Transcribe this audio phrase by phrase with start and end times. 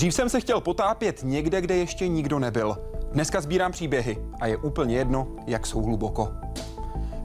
[0.00, 2.76] Dřív jsem se chtěl potápět někde, kde ještě nikdo nebyl.
[3.12, 6.28] Dneska sbírám příběhy a je úplně jedno, jak jsou hluboko.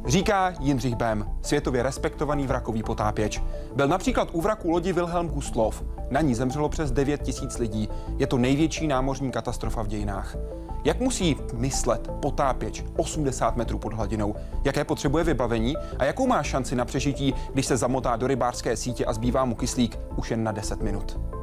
[0.06, 3.42] Říká Jindřich Bem, světově respektovaný vrakový potápěč.
[3.76, 5.84] Byl například u vraku lodi Wilhelm Gustlov.
[6.10, 7.90] Na ní zemřelo přes 9 tisíc lidí.
[8.18, 10.36] Je to největší námořní katastrofa v dějinách.
[10.84, 14.36] Jak musí myslet potápěč 80 metrů pod hladinou?
[14.64, 15.76] Jaké potřebuje vybavení?
[16.00, 19.56] A jakou má šanci na přežití, když se zamotá do rybářské sítě a zbývá mu
[19.56, 21.35] kyslík už jen na 10 minut?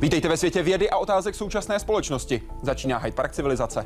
[0.00, 2.42] Vítejte ve světě vědy a otázek současné společnosti.
[2.62, 3.84] Začíná Hyde Park civilizace.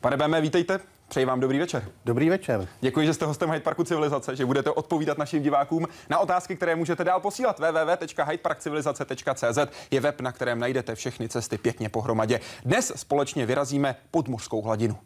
[0.00, 0.80] Pane Beme, vítejte.
[1.08, 1.88] Přeji vám dobrý večer.
[2.04, 2.68] Dobrý večer.
[2.80, 6.76] Děkuji, že jste hostem Hyde Parku Civilizace, že budete odpovídat našim divákům na otázky, které
[6.76, 7.58] můžete dál posílat.
[7.58, 9.58] www.hydeparkcivilizace.cz
[9.90, 12.40] je web, na kterém najdete všechny cesty pěkně pohromadě.
[12.64, 14.98] Dnes společně vyrazíme pod mořskou hladinu.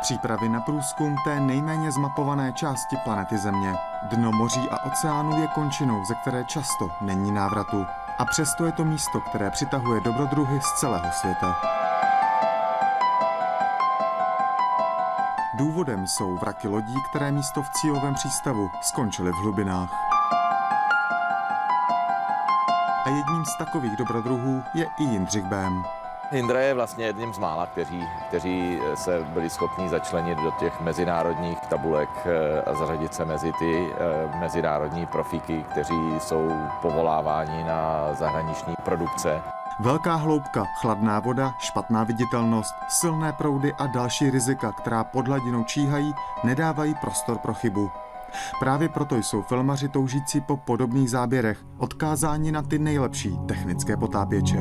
[0.00, 3.74] Přípravy na průzkum té nejméně zmapované části planety Země.
[4.02, 7.86] Dno moří a oceánu je končinou, ze které často není návratu.
[8.18, 11.56] A přesto je to místo, které přitahuje dobrodruhy z celého světa.
[15.58, 19.90] Důvodem jsou vraky lodí, které místo v cílovém přístavu skončily v hlubinách.
[23.04, 25.97] A jedním z takových dobrodruhů je i Jindřich Bém.
[26.32, 31.58] Indra je vlastně jedním z mála, kteří, kteří se byli schopni začlenit do těch mezinárodních
[31.60, 38.74] tabulek eh, a zařadit se mezi ty eh, mezinárodní profíky, kteří jsou povoláváni na zahraniční
[38.84, 39.42] produkce.
[39.80, 46.14] Velká hloubka, chladná voda, špatná viditelnost, silné proudy a další rizika, která pod hladinou číhají,
[46.44, 47.90] nedávají prostor pro chybu.
[48.60, 54.58] Právě proto jsou filmaři toužící po podobných záběrech odkázáni na ty nejlepší technické potápěče.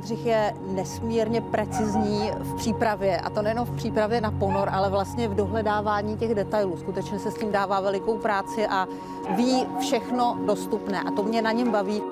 [0.00, 5.28] Jindřich je nesmírně precizní v přípravě, a to nejenom v přípravě na ponor, ale vlastně
[5.28, 6.76] v dohledávání těch detailů.
[6.76, 8.88] Skutečně se s tím dává velikou práci a
[9.36, 12.02] ví všechno dostupné a to mě na něm baví.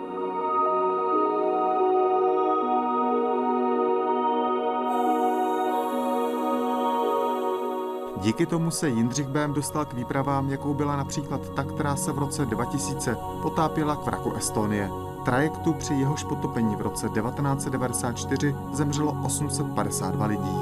[8.17, 12.19] Díky tomu se Jindřich Bém dostal k výpravám, jakou byla například ta, která se v
[12.19, 14.91] roce 2000 potápěla k vraku Estonie.
[15.29, 20.57] Trajektu při jehož potopení v roce 1994 zemřelo 852 lidí.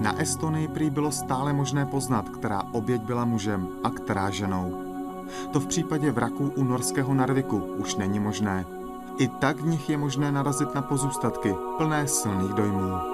[0.00, 4.82] Na Estonii prý bylo stále možné poznat, která oběť byla mužem a která ženou.
[5.52, 8.66] To v případě vraků u norského Narviku už není možné.
[9.18, 13.13] I tak v nich je možné narazit na pozůstatky plné silných dojmů.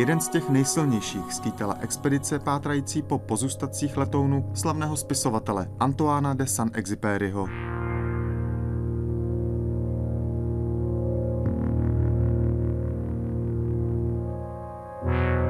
[0.00, 7.48] Jeden z těch nejsilnějších skýtala expedice pátrající po pozůstacích letounu slavného spisovatele Antoána de Saint-Exupéryho.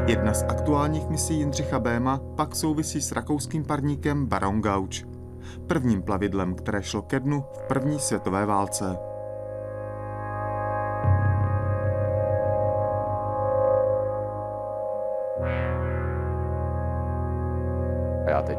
[0.06, 5.04] Jedna z aktuálních misí Jindřicha Béma pak souvisí s rakouským parníkem Baron Gauč,
[5.66, 9.09] prvním plavidlem, které šlo ke dnu v první světové válce.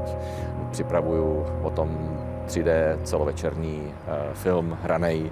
[0.01, 0.16] Teď
[0.72, 1.89] připravuju o tom
[2.47, 5.31] 3D celovečerní eh, film Hranej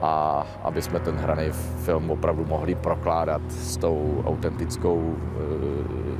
[0.00, 1.50] a aby jsme ten hraný
[1.84, 5.14] film opravdu mohli prokládat s tou autentickou,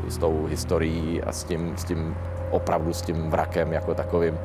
[0.06, 2.16] eh, s tou historií a s tím, s tím
[2.50, 4.38] opravdu s tím vrakem jako takovým,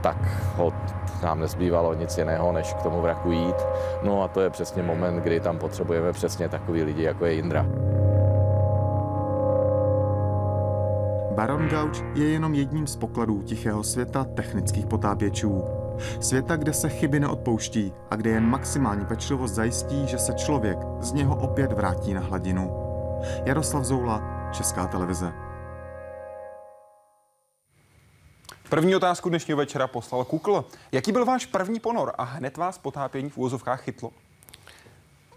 [0.00, 0.16] tak
[0.56, 0.74] hod
[1.22, 3.56] nám nezbývalo nic jiného, než k tomu vraku jít.
[4.02, 7.66] No a to je přesně moment, kdy tam potřebujeme přesně takový lidi, jako je Indra.
[11.40, 15.64] Baron Gauč je jenom jedním z pokladů tichého světa technických potápěčů.
[16.20, 21.12] Světa, kde se chyby neodpouští a kde jen maximální pečlivost zajistí, že se člověk z
[21.12, 22.72] něho opět vrátí na hladinu.
[23.44, 25.32] Jaroslav Zoula, Česká televize.
[28.68, 30.64] První otázku dnešního večera poslal Kukl.
[30.92, 34.10] Jaký byl váš první ponor a hned vás potápění v úvozovkách chytlo?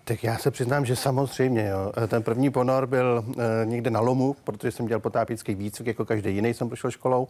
[0.06, 1.68] Tak já se přiznám, že samozřejmě.
[1.68, 2.08] Jo.
[2.08, 6.36] Ten první ponor byl e, někde na lomu, protože jsem dělal potápěcký výcvik, jako každý
[6.36, 7.28] jiný jsem prošel školou.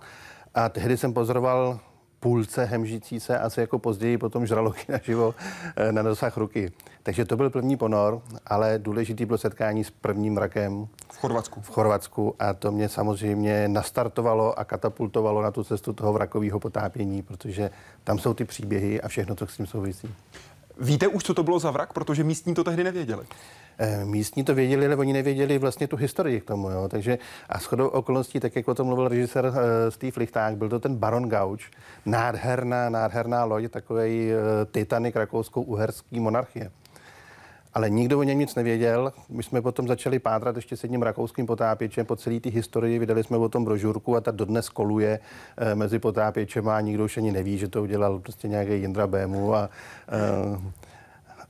[0.55, 1.79] A tehdy jsem pozoroval
[2.19, 5.35] půlce hemžící se, asi jako později potom žraloky naživo
[5.75, 6.71] eh, na dosah ruky.
[7.03, 11.61] Takže to byl první ponor, ale důležitý bylo setkání s prvním mrakem V Chorvatsku.
[11.61, 17.21] v Chorvatsku a to mě samozřejmě nastartovalo a katapultovalo na tu cestu toho vrakového potápění,
[17.21, 17.69] protože
[18.03, 20.15] tam jsou ty příběhy a všechno, co s tím souvisí.
[20.79, 21.93] Víte už, co to bylo za vrak?
[21.93, 23.23] Protože místní to tehdy nevěděli.
[23.77, 26.69] Eh, Místní to věděli, ale oni nevěděli vlastně tu historii k tomu.
[26.69, 26.87] Jo.
[26.87, 27.17] Takže
[27.49, 29.53] a shodou okolností, tak jak o tom mluvil režisér uh,
[29.89, 31.71] Steve Lichták, byl to ten Baron Gauč,
[32.05, 34.37] nádherná, nádherná loď, takový uh,
[34.71, 36.71] Titanic rakouskou-uherský monarchie.
[37.73, 39.13] Ale nikdo o něm nic nevěděl.
[39.29, 42.99] My jsme potom začali pátrat ještě s jedním rakouským potápěčem po celé té historii.
[42.99, 45.19] Vydali jsme o tom brožurku a ta dodnes koluje
[45.57, 49.55] eh, mezi potápěčem a nikdo už ani neví, že to udělal prostě nějaký Jindra Bému
[49.55, 49.69] a,
[50.09, 50.59] eh,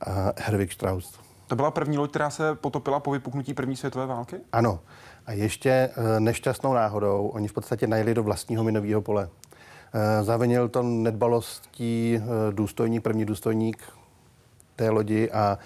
[0.02, 1.20] a Herwig Strauss.
[1.48, 4.36] To byla první loď, která se potopila po vypuknutí první světové války?
[4.52, 4.80] Ano.
[5.26, 9.30] A ještě eh, nešťastnou náhodou, oni v podstatě najeli do vlastního minového pole.
[10.22, 12.22] Zavinil to nedbalostí
[12.52, 13.84] důstojník, první důstojník
[14.76, 15.58] té lodi a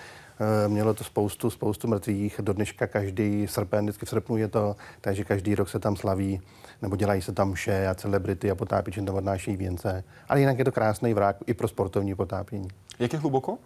[0.68, 2.40] mělo to spoustu, spoustu mrtvých.
[2.44, 6.42] Do dneška každý srpen, vždycky v srpnu je to, takže každý rok se tam slaví,
[6.82, 10.04] nebo dělají se tam vše a celebrity a potápěči tam odnáší věnce.
[10.30, 12.68] Ale jinak je to krásný vrak i pro sportovní potápění.
[13.00, 13.58] Jak je hluboko?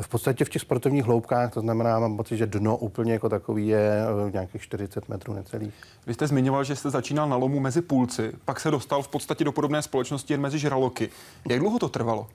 [0.00, 3.66] V podstatě v těch sportovních hloubkách, to znamená, mám pocit, že dno úplně jako takový
[3.66, 5.74] je eh, nějakých 40 metrů necelých.
[6.06, 9.44] Vy jste zmiňoval, že jste začínal na lomu mezi půlci, pak se dostal v podstatě
[9.44, 11.10] do podobné společnosti jen mezi žraloky.
[11.48, 12.26] Jak dlouho to trvalo?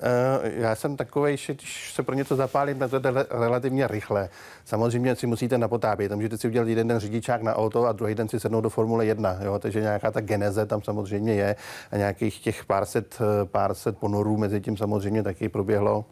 [0.00, 4.28] Eh, Já jsem takový, že když se pro něco zapálím, to jde relativně rychle.
[4.64, 6.12] Samozřejmě si musíte napotápět.
[6.12, 9.06] Můžete si udělat jeden den řidičák na auto a druhý den si sednout do Formule
[9.06, 9.38] 1.
[9.42, 9.58] Jo?
[9.58, 11.56] Takže nějaká ta geneze tam samozřejmě je
[11.90, 16.04] a nějakých těch pár set, eh, pár set ponorů mezi tím samozřejmě taky proběhlo,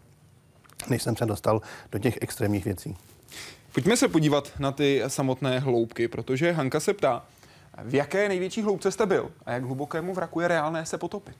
[0.88, 1.60] než jsem se dostal
[1.92, 2.96] do těch extrémních věcí.
[3.74, 7.24] Pojďme se podívat na ty samotné hloubky, protože Hanka se ptá,
[7.84, 11.36] v jaké největší hloubce jste byl a jak hlubokému vraku je reálné se potopit?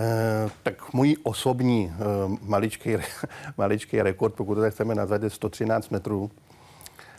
[0.00, 2.96] Eh, tak můj osobní eh, maličký,
[3.58, 6.30] maličký rekord, pokud to tak chceme nazvat, je 113 metrů.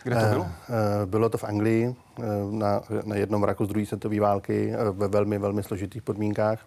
[0.03, 0.47] Kde to bylo?
[0.47, 0.73] Eh,
[1.03, 1.95] eh, Bylo to v Anglii
[2.51, 6.65] na, na jednom vraku z druhé světové války ve velmi, velmi složitých podmínkách.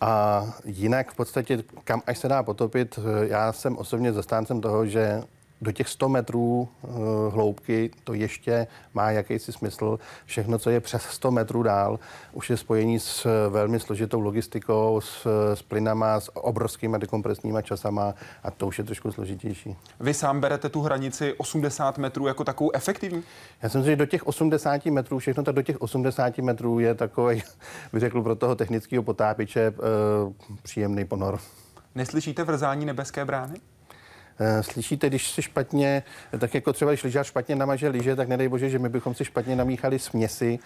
[0.00, 5.22] A jinak v podstatě, kam až se dá potopit, já jsem osobně zastáncem toho, že
[5.62, 6.88] do těch 100 metrů eh,
[7.30, 9.98] hloubky to ještě má jakýsi smysl.
[10.26, 11.98] Všechno, co je přes 100 metrů dál,
[12.32, 18.14] už je spojení s eh, velmi složitou logistikou, s, s plynama, s obrovskými dekompresníma časama
[18.42, 19.76] a to už je trošku složitější.
[20.00, 23.22] Vy sám berete tu hranici 80 metrů jako takovou efektivní?
[23.62, 26.94] Já jsem si, že do těch 80 metrů, všechno tak do těch 80 metrů je
[26.94, 27.42] takový,
[27.92, 29.72] bych řekl, pro toho technického potápěče e,
[30.62, 31.38] příjemný ponor.
[31.94, 33.54] Neslyšíte vrzání nebeské brány?
[34.38, 36.02] E, Slyšíte, když si špatně,
[36.38, 39.24] tak jako třeba když lyžař špatně namaže lyže, tak nedej bože, že my bychom si
[39.24, 40.58] špatně namíchali směsi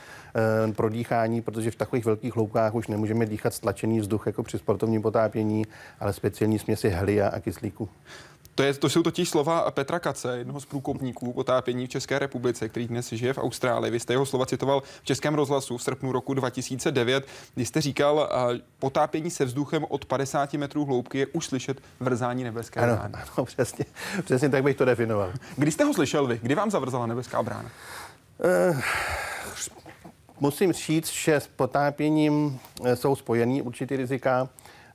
[0.68, 4.58] e, pro dýchání, protože v takových velkých hloubkách už nemůžeme dýchat stlačený vzduch jako při
[4.58, 5.64] sportovním potápění,
[6.00, 7.88] ale speciální směsi hlia a kyslíku.
[8.56, 12.68] To, je, to jsou totiž slova Petra Kace, jednoho z průkopníků potápění v České republice,
[12.68, 13.90] který dnes žije v Austrálii.
[13.90, 18.28] Vy jste jeho slova citoval v Českém rozhlasu v srpnu roku 2009, kdy jste říkal,
[18.78, 23.14] potápění se vzduchem od 50 metrů hloubky je už slyšet vrzání nebeské Ano, brány.
[23.14, 23.84] ano přesně,
[24.24, 25.32] přesně tak bych to definoval.
[25.56, 26.38] Kdy jste ho slyšel vy?
[26.42, 27.70] Kdy vám zavrzala nebeská brána?
[30.40, 34.48] Musím říct, že s potápěním eh, jsou spojený určitý rizika.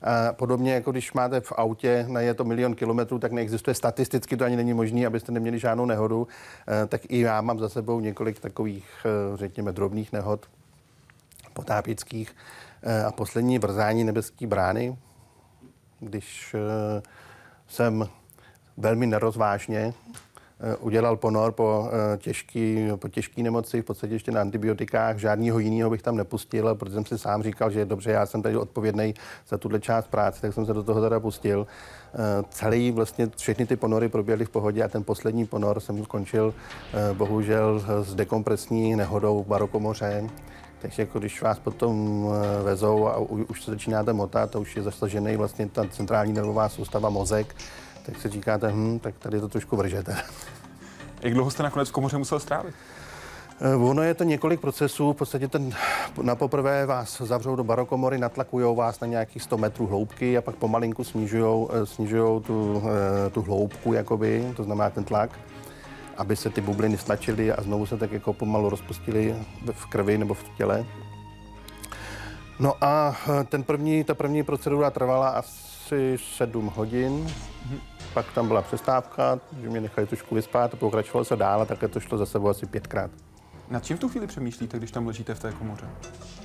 [0.03, 4.37] A podobně jako když máte v autě na je to milion kilometrů, tak neexistuje statisticky,
[4.37, 6.27] to ani není možné, abyste neměli žádnou nehodu.
[6.83, 10.45] Eh, Tak i já mám za sebou několik takových, eh, řekněme, drobných nehod
[11.53, 12.35] potápěckých.
[12.83, 14.97] Eh, A poslední vrzání nebeské brány,
[15.99, 17.01] když eh,
[17.67, 18.09] jsem
[18.77, 20.30] velmi nerozvážně eh,
[20.79, 25.17] udělal ponor po eh, těžký, po těžký nemoci, v podstatě ještě na antibiotikách.
[25.17, 28.57] Žádného jiného bych tam nepustil, protože jsem si sám říkal, že dobře, já jsem tady
[28.57, 29.13] odpovědný
[29.47, 31.67] za tuhle část práce, tak jsem se do toho teda pustil.
[32.13, 36.53] Eh, Celý vlastně všechny ty ponory proběhly v pohodě a ten poslední ponor jsem skončil
[36.93, 40.29] eh, bohužel s dekompresní nehodou v Barokomoře.
[40.81, 44.83] Takže jako když vás potom eh, vezou a už se začínáte motat, to už je
[44.83, 47.55] zasažený vlastně ta centrální nervová soustava mozek,
[48.05, 50.17] tak si říkáte, hm, tak tady to trošku vržete.
[51.21, 52.75] Jak dlouho jste nakonec v komoře musel strávit?
[53.61, 55.13] Eh, Ono je to několik procesů.
[55.13, 55.71] V podstatě ten,
[56.21, 60.55] na poprvé vás zavřou do barokomory, natlakují vás na nějakých 100 metrů hloubky a pak
[60.55, 65.39] pomalinku snižují snižujou tu, eh, tu hloubku, jakoby, to znamená ten tlak,
[66.17, 69.35] aby se ty bubliny stlačily a znovu se tak jako pomalu rozpustily
[69.71, 70.85] v krvi nebo v těle.
[72.59, 77.27] No a eh, ten první, ta první procedura trvala asi 7 hodin.
[78.13, 81.87] Pak tam byla přestávka, že mě nechali trošku vyspat a pokračovalo se dál a také
[81.87, 83.11] to šlo za sebou asi pětkrát.
[83.69, 85.85] Nad čím v tu chvíli přemýšlíte, když tam ležíte v té komoře?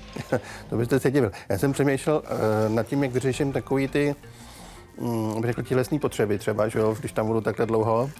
[0.70, 1.30] to byste se divil.
[1.48, 4.14] Já jsem přemýšlel uh, nad tím, jak vyřeším takový ty,
[4.96, 8.10] um, řekl, tělesné potřeby třeba, že jo, když tam budu takhle dlouho.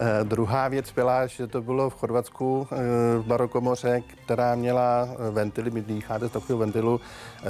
[0.00, 2.76] Eh, druhá věc byla, že to bylo v Chorvatsku eh,
[3.18, 7.00] v barokomoře, která měla ventily, my dýcháte z takového ventilu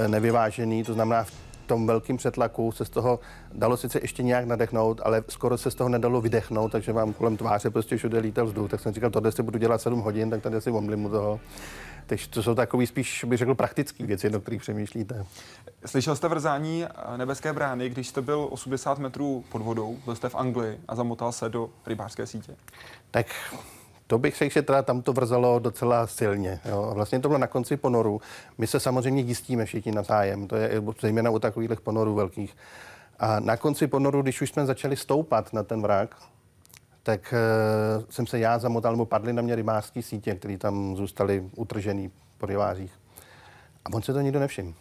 [0.07, 1.31] nevyvážený, to znamená v
[1.67, 3.19] tom velkým přetlaku se z toho
[3.53, 7.37] dalo sice ještě nějak nadechnout, ale skoro se z toho nedalo vydechnout, takže vám kolem
[7.37, 8.71] tváře prostě všude lítal vzduch.
[8.71, 11.39] Tak jsem říkal, tohle si budu dělat 7 hodin, tak tady si omlím u toho.
[12.05, 15.25] Takže to jsou takové spíš, bych řekl, praktické věci, do kterých přemýšlíte.
[15.85, 16.85] Slyšel jste vrzání
[17.17, 21.31] nebeské brány, když jste byl 80 metrů pod vodou, byl jste v Anglii a zamotal
[21.31, 22.55] se do rybářské sítě?
[23.11, 23.27] Tak
[24.07, 26.59] to bych že teda tam to vrzalo docela silně.
[26.65, 26.91] Jo.
[26.93, 28.21] Vlastně to bylo na konci ponoru.
[28.57, 32.57] My se samozřejmě jistíme všichni zájem, to je zejména u takových ponorů velkých.
[33.19, 36.15] A na konci ponoru, když už jsme začali stoupat na ten vrak,
[37.03, 37.33] tak
[37.97, 42.11] uh, jsem se já zamotal, nebo padly na mě rybářské sítě, které tam zůstaly utržený
[42.37, 42.91] po rybářích.
[43.85, 44.73] A on se to nikdo nevšiml.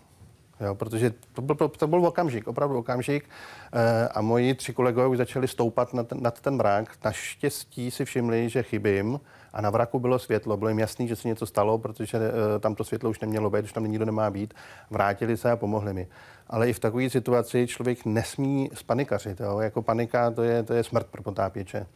[0.61, 3.25] Jo, protože to byl, to byl okamžik, opravdu okamžik.
[3.73, 6.99] E, a moji tři kolegové už začali stoupat nad nad ten vrak.
[7.05, 9.21] Naštěstí si všimli, že chybím
[9.53, 10.57] a na vraku bylo světlo.
[10.57, 13.65] Bylo jim jasný, že se něco stalo, protože e, tam to světlo už nemělo být,
[13.65, 14.55] už tam nikdo nemá být.
[14.91, 16.09] Vrátili se a pomohli mi.
[16.47, 19.41] Ale i v takové situaci člověk nesmí spanikařit.
[19.41, 19.59] Jo.
[19.59, 21.87] Jako panika to je, to je smrt pro potápěče.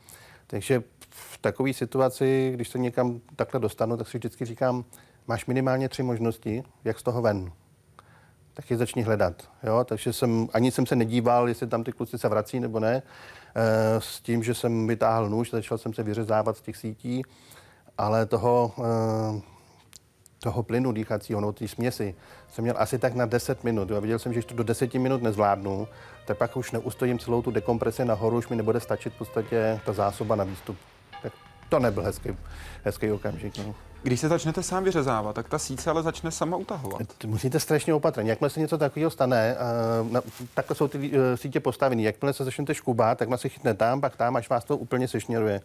[0.47, 4.85] Takže v takové situaci, když se někam takhle dostanu, tak si vždycky říkám,
[5.27, 7.53] máš minimálně tři možnosti, jak z toho ven.
[8.55, 9.43] Tak je začni hledat.
[9.63, 9.85] Jo?
[9.85, 13.03] Takže jsem, ani jsem se nedíval, jestli tam ty kluci se vrací nebo ne.
[13.55, 17.23] E, s tím, že jsem vytáhl nůž, začal jsem se vyřezávat z těch sítí,
[17.99, 19.41] ale toho, e,
[20.39, 22.15] toho plynu dýchacího, no, té směsi,
[22.49, 23.91] jsem měl asi tak na 10 minut.
[23.91, 24.01] Jo.
[24.01, 25.89] Viděl jsem, že když to do 10 minut nezvládnu,
[26.27, 29.93] tak pak už neustojím celou tu dekompresi nahoru, už mi nebude stačit v podstatě ta
[29.93, 30.77] zásoba na výstup.
[31.71, 32.29] Tak to nebyl hezký,
[32.85, 33.59] hezký okamžik.
[33.59, 33.75] No.
[34.03, 37.03] Když se začnete sám vyřezávat, tak ta síť ale začne sama utahovat.
[37.27, 38.31] Musíte strašně opatrně.
[38.31, 39.57] Jakmile se něco takového stane,
[40.11, 40.21] uh,
[40.55, 42.03] takhle jsou ty uh, sítě postavené.
[42.03, 45.61] Jakmile se začnete škubat, tak se chytne tam, pak tam, až vás to úplně sešněruje.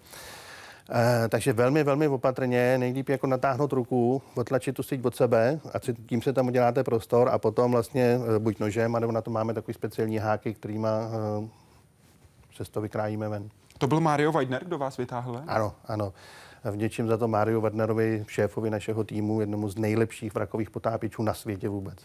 [0.90, 0.96] Uh,
[1.30, 6.22] takže velmi, velmi opatrně, nejlíp jako natáhnout ruku, otlačit tu síť od sebe a tím
[6.22, 10.18] se tam uděláte prostor a potom vlastně buď nožem, nebo na to máme takový speciální
[10.18, 10.90] háky, kterýma
[11.40, 11.48] uh,
[12.64, 13.50] se to vykrájíme ven.
[13.77, 15.44] To byl Mario Weidner, kdo vás vytáhl?
[15.48, 16.13] Ano, ano.
[16.72, 21.70] Vděčím za to Máriu Wernerovi, šéfovi našeho týmu, jednomu z nejlepších vrakových potápěčů na světě
[21.70, 21.98] vůbec.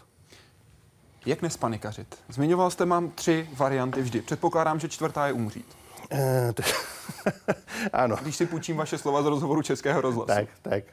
[1.25, 2.17] Jak nespanikařit?
[2.29, 4.21] Zmiňoval jste, mám tři varianty vždy.
[4.21, 5.77] Předpokládám, že čtvrtá je umřít.
[6.11, 6.53] Eh,
[7.93, 8.15] ano.
[8.21, 10.27] Když si půjčím vaše slova z rozhovoru Českého rozhlasu.
[10.27, 10.83] Tak, tak.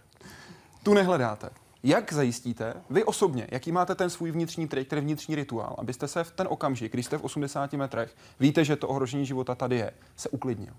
[0.82, 1.50] Tu nehledáte.
[1.88, 6.24] Jak zajistíte, vy osobně, jaký máte ten svůj vnitřní trik, ten vnitřní rituál, abyste se
[6.24, 9.90] v ten okamžik, když jste v 80 metrech, víte, že to ohrožení života tady je,
[10.16, 10.72] se uklidnil?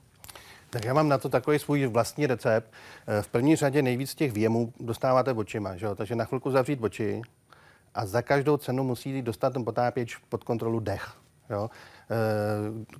[0.69, 2.73] Tak já mám na to takový svůj vlastní recept.
[3.07, 5.95] Eh, v první řadě nejvíc těch věmů dostáváte očima, že jo?
[5.95, 7.21] takže na chvilku zavřít oči
[7.95, 11.13] a za každou cenu musí dostat ten potápěč pod kontrolu dech.
[11.49, 11.69] Jo?
[12.11, 12.15] Eh,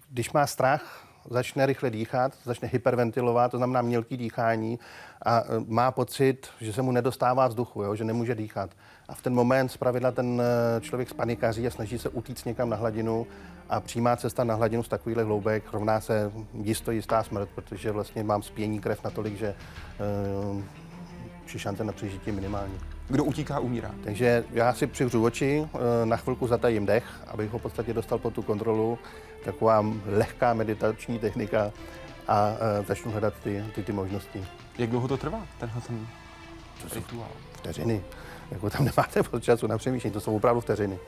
[0.09, 4.79] když má strach, začne rychle dýchat, začne hyperventilovat, to znamená mělký dýchání
[5.25, 7.95] a eh, má pocit, že se mu nedostává vzduchu, jo?
[7.95, 8.69] že nemůže dýchat.
[9.07, 10.41] A v ten moment zpravidla ten
[10.81, 13.27] člověk spanikaří a snaží se utíct někam na hladinu
[13.69, 18.23] a přímá cesta na hladinu z takovýchhle hloubek rovná se jisto jistá smrt, protože vlastně
[18.23, 19.55] mám spění krev natolik, že
[20.53, 20.61] uh,
[21.57, 22.98] šance na přežití minimální.
[23.09, 23.91] Kdo utíká, umírá.
[24.03, 28.17] Takže já si přivřu oči, eh, na chvilku zatajím dech, abych ho v podstatě dostal
[28.17, 28.99] pod tu kontrolu.
[29.45, 31.71] Taková lehká meditační technika
[32.27, 34.45] a uh, začnu hledat ty, ty, ty možnosti.
[34.77, 36.07] Jak dlouho to trvá, tenhle ten
[36.93, 37.29] rituál?
[37.51, 38.03] Vteřiny.
[38.51, 40.99] Jako tam nemáte pod času na přemýšlení, to jsou opravdu vteřiny.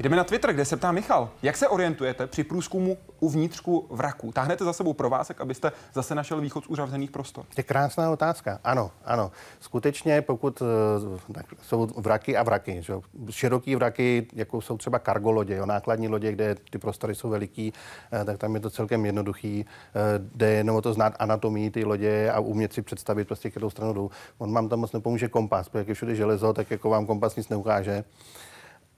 [0.00, 4.32] Jdeme na Twitter, kde se ptá Michal, jak se orientujete při průzkumu uvnitřku vraku?
[4.32, 7.44] Táhnete za sebou provázek, abyste zase našel východ z uzavřených prostor?
[7.44, 8.58] To je krásná otázka.
[8.64, 9.30] Ano, ano.
[9.60, 12.94] Skutečně, pokud eh, tak jsou vraky a vraky, že?
[13.30, 17.72] široký vraky, jako jsou třeba kargolodě, jo, nákladní lodě, kde ty prostory jsou veliký,
[18.12, 19.66] eh, tak tam je to celkem jednoduchý.
[19.66, 20.00] Eh,
[20.34, 23.92] jde jenom o to znát anatomii ty lodě a umět si představit prostě, kterou stranu
[23.92, 24.10] jdou.
[24.38, 27.36] On vám tam moc nepomůže kompas, protože jak je všude železo, tak jako vám kompas
[27.36, 28.04] nic neukáže.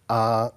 [0.09, 0.51] A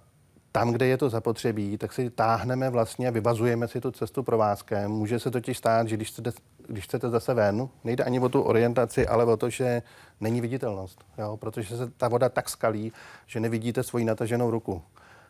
[0.51, 4.91] tam, kde je to zapotřebí, tak si táhneme vlastně, vyvazujeme si tu cestu provázkem.
[4.91, 6.31] Může se totiž stát, že když chcete,
[6.67, 9.81] když chcete zase ven, nejde ani o tu orientaci, ale o to, že
[10.20, 11.03] není viditelnost.
[11.17, 11.38] Jo?
[11.38, 12.91] Protože se ta voda tak skalí,
[13.27, 14.81] že nevidíte svoji nataženou ruku.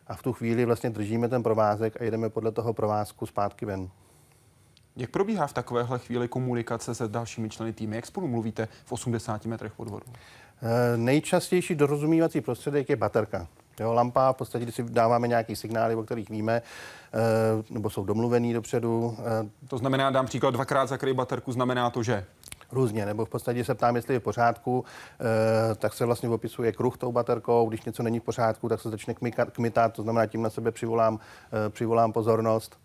[0.06, 3.88] A v tu chvíli vlastně držíme ten provázek a jedeme podle toho provázku zpátky ven.
[4.96, 7.96] Jak probíhá v takovéhle chvíli komunikace se dalšími členy týmy?
[7.96, 10.06] Jak spolu mluvíte v 80 metrech pod vodou?
[10.62, 13.48] E, nejčastější dorozumívací prostředek je baterka.
[13.80, 16.62] Jo, lampa, v podstatě, když si dáváme nějaký signály, o kterých víme, e,
[17.70, 19.16] nebo jsou domluvený dopředu.
[19.18, 22.24] E, to znamená, dám příklad, dvakrát zakryj baterku, znamená to, že?
[22.72, 24.84] různě, nebo v podstatě se ptám, jestli je v pořádku,
[25.20, 28.90] eh, tak se vlastně opisuje kruh tou baterkou, když něco není v pořádku, tak se
[28.90, 29.14] začne
[29.52, 31.18] kmitat, to znamená, tím na sebe přivolám,
[31.66, 32.81] eh, přivolám pozornost.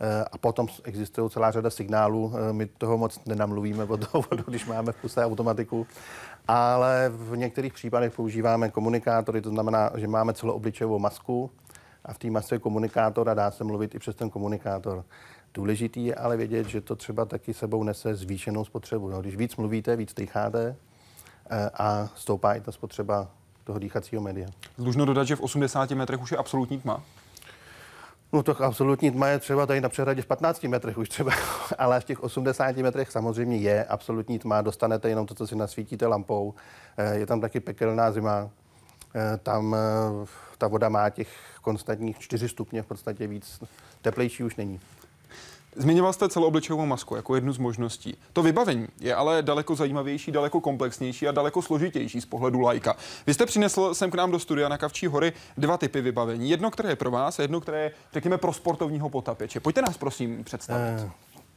[0.00, 2.32] Eh, a potom existují celá řada signálů.
[2.52, 5.86] My toho moc nenamluvíme od toho, když máme v puse automatiku.
[6.48, 11.50] Ale v některých případech používáme komunikátory, to znamená, že máme celoobličejovou masku
[12.04, 15.04] a v té masce je komunikátor a dá se mluvit i přes ten komunikátor.
[15.54, 19.08] Důležitý je ale vědět, že to třeba taky sebou nese zvýšenou spotřebu.
[19.08, 20.76] No, když víc mluvíte, víc dýcháte
[21.50, 23.30] eh, a stoupá i ta spotřeba
[23.64, 24.48] toho dýchacího média.
[24.78, 27.02] Dlužno dodat, že v 80 metrech už je absolutní tma.
[28.32, 31.32] No to absolutní tma je třeba tady na přehradě v 15 metrech už třeba,
[31.78, 36.06] ale v těch 80 metrech samozřejmě je absolutní tma, dostanete jenom to, co si nasvítíte
[36.06, 36.54] lampou.
[36.96, 38.50] Eh, je tam taky pekelná zima,
[39.14, 39.76] eh, tam
[40.58, 41.28] ta voda má těch
[41.62, 43.62] konstantních 4 stupně v podstatě víc,
[44.02, 44.80] teplejší už není.
[45.76, 48.16] Zmiňoval jste celoobličejovou masku jako jednu z možností.
[48.32, 52.96] To vybavení je ale daleko zajímavější, daleko komplexnější a daleko složitější z pohledu lajka.
[53.26, 56.50] Vy jste přinesl sem k nám do studia na Kavčí hory dva typy vybavení.
[56.50, 59.60] Jedno, které je pro vás, a jedno, které je, řekněme, pro sportovního potapěče.
[59.60, 61.04] Pojďte nás prosím představit.
[61.04, 61.10] Uh...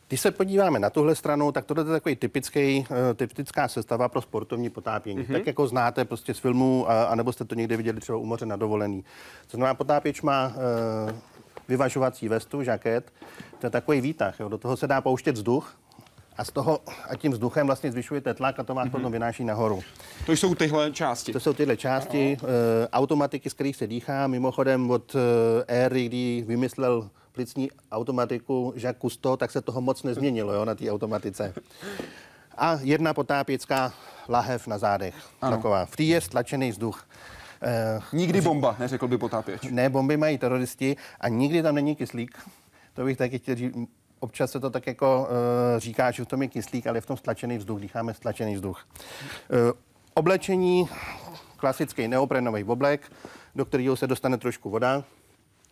[0.08, 4.22] Když se podíváme na tuhle stranu, tak tohle je takový typický, uh, typická sestava pro
[4.22, 5.20] sportovní potápění.
[5.20, 5.34] Mm-hmm.
[5.34, 8.46] Tak jako znáte prostě z filmů, a, anebo jste to někde viděli třeba u moře
[8.46, 9.04] na dovolený.
[9.52, 11.12] To znamená, potápěč má uh,
[11.68, 13.14] vyvažovací vestu, žaket,
[13.60, 14.50] to je takový výtah, jo.
[14.50, 15.78] do toho se dá pouštět vzduch,
[16.38, 16.80] a z toho
[17.10, 18.92] a tím vzduchem vlastně zvyšujete tlak a to vás mm-hmm.
[18.92, 19.84] potom vynáší nahoru.
[20.26, 21.34] To jsou tyhle části.
[21.34, 22.50] To jsou tyhle části, ano.
[22.50, 24.28] e, automatiky, z kterých se dýchá.
[24.28, 25.20] Mimochodem od e,
[25.68, 30.92] éry, kdy vymyslel plicní automatiku Jacques Cousteau, tak se toho moc nezměnilo jo, na té
[30.92, 31.54] automatice.
[32.58, 33.94] A jedna potápěcká
[34.30, 35.16] lahev na zádech.
[35.42, 35.56] Ano.
[35.56, 35.86] Taková.
[35.86, 37.08] V té je stlačený vzduch.
[37.62, 39.62] Uh, nikdy bomba, neřekl by potápěč.
[39.72, 42.38] Ne, bomby mají teroristi a nikdy tam není kyslík.
[42.94, 43.76] To bych taky chtěl říct.
[44.20, 47.18] Občas se to tak jako uh, říká, že v tom je kyslík, ale v tom
[47.18, 48.88] stlačený vzduch, dýcháme stlačený vzduch.
[49.50, 49.58] Uh,
[50.14, 50.90] oblečení,
[51.58, 53.12] klasický neoprenový oblek,
[53.56, 55.04] do kterého se dostane trošku voda.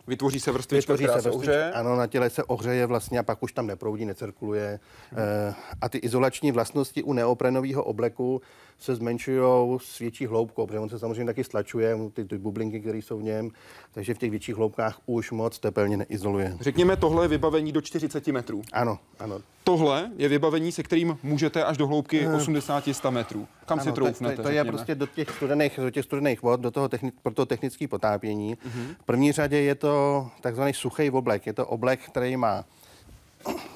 [0.06, 1.72] Vytvoří se vrstvička, Vytvoří která se, vrstvička, se ohřeje?
[1.72, 4.80] Ano, na těle se ohřeje vlastně a pak už tam neproudí, necirkuluje.
[5.10, 5.22] Hmm.
[5.48, 8.42] Uh, a ty izolační vlastnosti u neoprenového obleku
[8.78, 12.98] se zmenšují s větší hloubkou, protože on se samozřejmě taky stlačuje, ty, ty bublinky, které
[12.98, 13.50] jsou v něm,
[13.92, 16.56] takže v těch větších hloubkách už moc tepelně neizoluje.
[16.60, 18.62] Řekněme, tohle je vybavení do 40 metrů.
[18.72, 19.40] Ano, ano.
[19.64, 23.48] Tohle je vybavení, se kterým můžete až do hloubky 80-100 metrů.
[23.66, 24.36] Kam ano, si troufnete?
[24.36, 27.12] To, to, to je prostě do těch studených, do těch studených vod, do toho techni,
[27.22, 28.54] pro to technické potápění.
[28.54, 28.94] Uh-huh.
[29.00, 31.46] V první řadě je to takzvaný suchý oblek.
[31.46, 32.64] Je to oblek, který má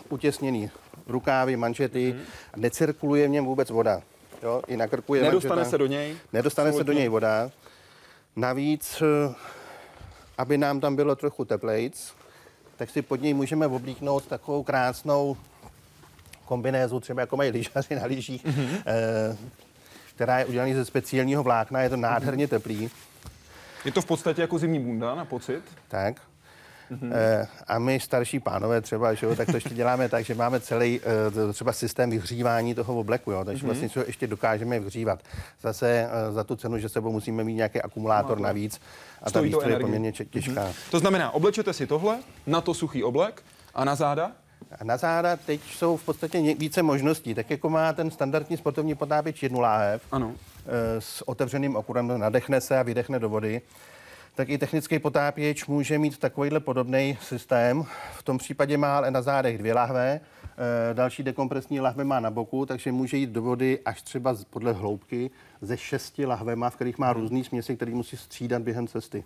[0.08, 0.70] utěsněný
[1.06, 2.22] rukávy, manžety uh-huh.
[2.54, 4.02] a necirkuluje v něm vůbec voda.
[4.42, 5.70] Jo, I na krku je Nedostane manžeta.
[5.70, 6.16] se do něj?
[6.33, 7.51] Nedostane se do něj voda.
[8.37, 9.35] Navíc, eh,
[10.38, 12.12] aby nám tam bylo trochu teplejc,
[12.77, 15.37] tak si pod něj můžeme oblíknout takovou krásnou
[16.44, 18.83] kombinézu, třeba jako mají lyžaři na lyžích, mm-hmm.
[20.14, 22.90] která je udělaná ze speciálního vlákna, je to nádherně teplý.
[23.85, 25.62] Je to v podstatě jako zimní bunda na pocit?
[25.88, 26.20] Tak.
[26.90, 27.12] Mm-hmm.
[27.66, 31.01] A my starší pánové třeba, že jo, tak to ještě děláme tak, že máme celý
[31.48, 33.66] eh, třeba systém vyhřívání toho obleku, jo, takže mm-hmm.
[33.66, 35.22] vlastně co ještě dokážeme vyhřívat.
[35.62, 38.81] Zase eh, za tu cenu, že sebou musíme mít nějaký akumulátor no, navíc
[39.22, 40.53] a ta výstroj je poměrně těžká.
[40.53, 40.90] Mm-hmm.
[40.90, 43.42] To znamená, oblečete si tohle, na to suchý oblek
[43.74, 44.33] a na záda?
[44.81, 47.35] A na záda teď jsou v podstatě více možností.
[47.35, 50.35] Tak jako má ten standardní sportovní potápěč jednu láhev ano.
[50.98, 53.62] s otevřeným okurem, nadechne se a vydechne do vody
[54.38, 57.85] tak i technický potápěč může mít takovýhle podobný systém.
[58.12, 60.20] V tom případě má ale na zádech dvě lahve,
[60.92, 65.31] další dekompresní lahve má na boku, takže může jít do vody až třeba podle hloubky
[65.61, 69.25] ze šesti lahvema, v kterých má různý směsi, který musí střídat během cesty.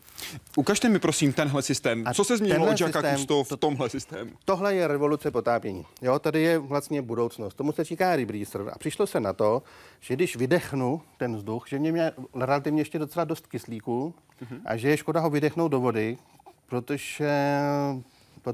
[0.56, 2.04] Ukažte mi prosím tenhle systém.
[2.06, 4.30] A Co se změnilo od Jacka Cousteau v tomhle systému?
[4.44, 5.86] Tohle je revoluce potápění.
[6.02, 7.54] Jo, tady je vlastně budoucnost.
[7.54, 8.68] Tomu se říká rebreather.
[8.72, 9.62] A přišlo se na to,
[10.00, 14.60] že když vydechnu ten vzduch, že něm je relativně ještě docela dost kyslíku mm-hmm.
[14.64, 16.18] a že je škoda ho vydechnout do vody,
[16.66, 17.58] protože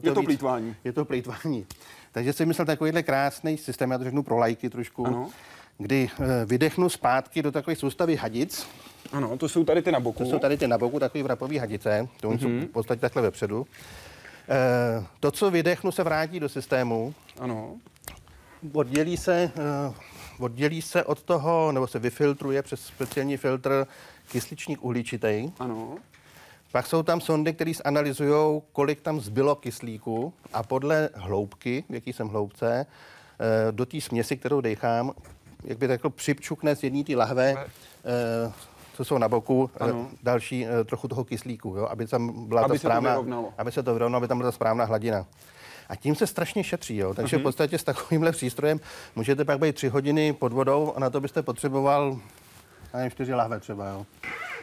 [0.02, 0.76] je to víc, plýtvání.
[0.84, 1.66] Je to plýtvání.
[2.12, 5.06] Takže jsem myslel takovýhle krásný systém, já to řeknu pro lajky trošku.
[5.06, 5.30] Ano
[5.78, 8.66] kdy eh, vydechnu zpátky do takové soustavy hadic.
[9.12, 10.24] Ano, to jsou tady ty na boku.
[10.24, 12.38] To jsou tady ty na boku, takový vrapový hadice, to mm-hmm.
[12.38, 12.66] jsou mhm.
[12.66, 13.66] v podstatě takhle vepředu.
[14.48, 17.14] E, to, co vydechnu, se vrátí do systému.
[17.38, 17.76] Ano.
[18.72, 19.50] Oddělí se, e,
[20.38, 23.86] oddělí se od toho, nebo se vyfiltruje přes speciální filtr
[24.30, 25.52] kysličník uhličitý.
[25.58, 25.96] Ano.
[26.72, 32.12] Pak jsou tam sondy, které zanalizují, kolik tam zbylo kyslíku a podle hloubky, v jaký
[32.12, 32.86] jsem hloubce,
[33.70, 35.12] do té směsi, kterou dechám,
[35.64, 38.52] jak by řekl, připčukne z jedné té lahve, eh,
[38.94, 40.08] co jsou na boku, eh, ano.
[40.22, 43.82] další eh, trochu toho kyslíku, jo, aby tam byla aby ta správná, to aby se
[43.82, 45.26] to vyrovnalo, aby tam byla ta správná hladina.
[45.88, 46.96] A tím se strašně šetří.
[46.96, 47.14] Jo.
[47.14, 48.80] Takže v podstatě s takovýmhle přístrojem
[49.16, 52.18] můžete pak být tři hodiny pod vodou a na to byste potřeboval
[52.94, 53.88] nevím, čtyři lahve třeba.
[53.88, 54.06] Jo.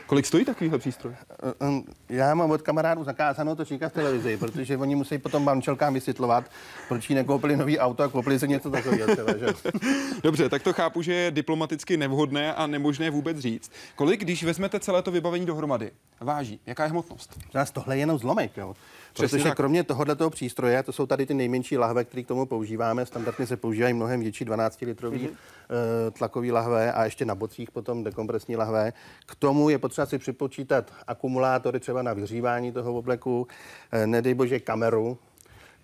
[0.07, 1.15] Kolik stojí takovýhle přístroj?
[1.61, 5.93] Um, Já mám od kamarádů zakázáno to číkat v televizi, protože oni musí potom manželkám
[5.93, 6.51] vysvětlovat,
[6.87, 9.07] proč jí nekoupili nový auto a koupili si něco takového.
[10.23, 13.71] Dobře, tak to chápu, že je diplomaticky nevhodné a nemožné vůbec říct.
[13.95, 16.59] Kolik, když vezmete celé to vybavení dohromady, váží?
[16.65, 17.39] Jaká je hmotnost?
[17.53, 18.75] Nás tohle je jenom zlomek, jo.
[19.15, 19.57] Přesně Protože tak.
[19.57, 23.57] kromě tohoto přístroje, to jsou tady ty nejmenší lahve, které k tomu používáme, standardně se
[23.57, 25.27] používají mnohem větší 12-litrový Mhm.
[25.27, 26.11] mm-hmm.
[26.11, 28.93] tlakový lahve a ještě na bocích potom dekompresní lahve.
[29.25, 33.47] K tomu je potřeba si připočítat akumulátory třeba na vyhřívání toho obleku,
[33.91, 35.17] eh, nedej bože kameru,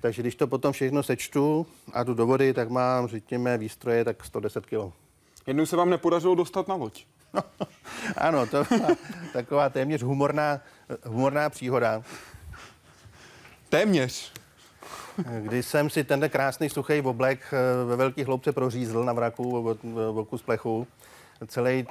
[0.01, 4.25] takže když to potom všechno sečtu a jdu do vody, tak mám, řekněme, výstroje tak
[4.25, 4.93] 110 kg.
[5.47, 7.05] Jednou se vám nepodařilo dostat na loď.
[8.17, 8.87] Ano, to byla
[9.33, 10.59] taková téměř humorná,
[11.05, 12.03] humorná příhoda.
[13.71, 14.31] Téměř.
[15.39, 19.75] Když jsem si tenhle krásný suchý oblek eh, ve velké hloubce prořízl na vraku,
[20.11, 20.87] boku z plechu,
[21.47, 21.87] celý,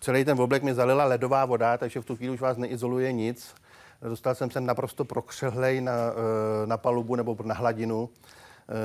[0.00, 3.54] celý ten oblek mi zalila ledová voda, takže v tu chvíli už vás neizoluje nic.
[4.02, 8.08] Dostal jsem se naprosto prokřehlej na, eh, na palubu nebo na hladinu,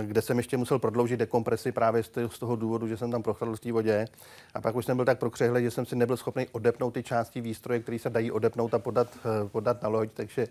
[0.03, 3.59] kde jsem ještě musel prodloužit dekompresi právě z toho důvodu, že jsem tam prochladl v
[3.59, 4.05] té vodě.
[4.53, 7.41] A pak už jsem byl tak prokřehlej, že jsem si nebyl schopný odepnout ty části
[7.41, 10.49] výstroje, které se dají odepnout a podat, eh, podat na loď, takže eh,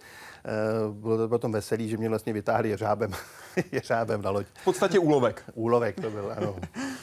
[0.93, 3.11] bylo to potom veselý, že mě vlastně vytáhli jeřábem,
[3.73, 4.47] jeřábem na loď.
[4.61, 5.43] V podstatě úlovek.
[5.55, 6.57] Úlovek to byl, ano.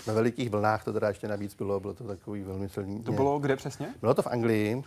[0.07, 3.03] Na velikých vlnách to teda ještě navíc bylo, bylo to takový velmi silný.
[3.03, 3.87] To bylo kde přesně?
[4.01, 4.83] Bylo to v Anglii,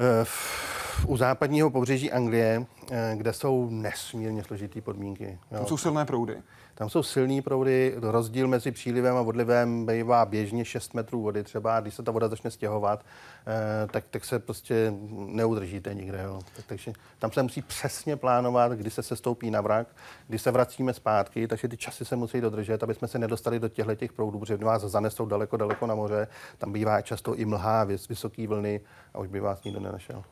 [0.00, 5.38] eh, v- u západního pobřeží Anglie, eh, kde jsou nesmírně složitý podmínky.
[5.50, 5.66] Tam Jo.
[5.66, 6.36] jsou silné proudy.
[6.74, 11.80] Tam jsou silný proudy, rozdíl mezi přílivem a odlivem bývá běžně 6 metrů vody třeba,
[11.80, 13.04] když se ta voda začne stěhovat,
[13.46, 16.22] eh, tak, tak se prostě neudržíte nikde.
[16.24, 16.40] Jo.
[16.56, 19.86] Tak, takže tam se musí přesně plánovat, kdy se sestoupí na vrak,
[20.28, 23.68] kdy se vracíme zpátky, takže ty časy se musí dodržet, aby jsme se nedostali do
[23.68, 26.28] těchto těch proudů, protože vás zanesou daleko, daleko na moře,
[26.58, 28.80] tam bývá často i mlha, vys, vysoký vlny
[29.14, 30.24] a už by vás nikdo nenašel.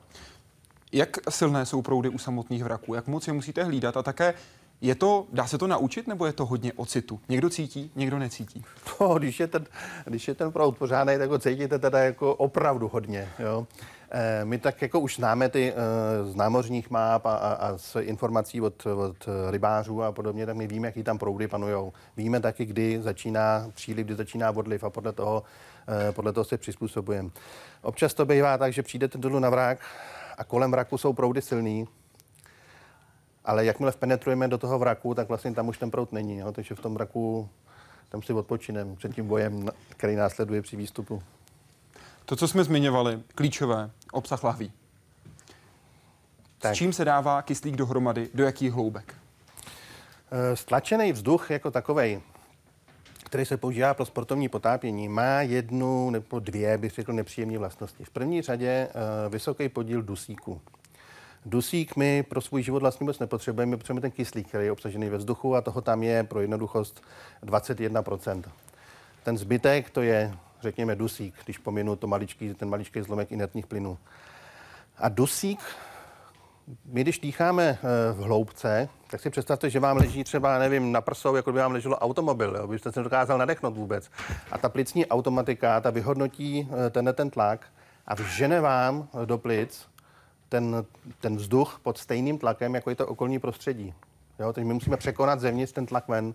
[0.92, 2.94] Jak silné jsou proudy u samotných vraků?
[2.94, 3.96] Jak moc je musíte hlídat?
[3.96, 4.35] A také
[4.81, 7.20] je to, dá se to naučit, nebo je to hodně o citu?
[7.29, 8.64] Někdo cítí, někdo necítí.
[9.00, 9.66] No, když je ten,
[10.05, 13.29] když je ten proud pořádný, tak ho cítíte teda jako opravdu hodně.
[13.38, 13.66] Jo.
[14.11, 17.96] Eh, My tak jako už známe ty eh, z námořních map a, a, a z
[18.00, 21.92] informací od, od rybářů a podobně, tak my víme, jaký tam proudy panujou.
[22.16, 25.42] Víme taky, kdy začíná příliv, kdy začíná odliv a podle toho,
[26.09, 27.31] eh, podle toho se přizpůsobujeme.
[27.83, 29.79] Občas to bývá tak, že přijdete dolů na vrak
[30.40, 31.88] a kolem vraku jsou proudy silný,
[33.44, 36.38] ale jakmile penetrujeme do toho vraku, tak vlastně tam už ten proud není.
[36.38, 36.53] Jo?
[36.53, 37.48] Takže v tom vraku
[38.09, 41.22] tam si odpočinem před tím bojem, který následuje při výstupu.
[42.24, 44.72] To, co jsme zmiňovali, klíčové, obsah lahví.
[46.59, 46.74] S Tak.
[46.74, 49.14] čím se dává kyslík dohromady, do jakých hloubek?
[50.33, 52.20] Eh, Stlačený vzduch jako takovej,
[53.31, 58.05] který se používá pro sportovní potápění, má jednu nebo dvě, bych řekl, nepříjemné vlastnosti.
[58.05, 60.61] V první řadě eh, vysoký podíl dusíku.
[61.47, 65.19] Dusík my pro svůj život vlastně vůbec nepotřebujeme, potřebujeme ten kyslík, který je obsažený ve
[65.19, 67.03] vzduchu a toho tam je pro jednoduchost
[67.43, 68.43] 21%.
[69.23, 73.99] Ten zbytek to je, řekněme, dusík, když pominu to maličký, ten maličký zlomek inertních plynů.
[74.99, 75.61] A dusík
[76.85, 81.01] my když dýcháme eh, v hloubce, tak si představte, že vám leží třeba, nevím, na
[81.01, 84.11] prsou, jako by vám leželo automobil, jo, byste se nedokázal nadechnout vůbec.
[84.53, 87.66] A ta plicní automatika, ta vyhodnotí eh, tenhle ten tlak
[88.07, 89.88] a vžene vám eh, do plic
[90.49, 90.85] ten,
[91.20, 93.94] ten vzduch pod stejným tlakem, jako je to okolní prostředí.
[94.38, 96.35] Jo, takže my musíme překonat zevnitř ten tlak ven.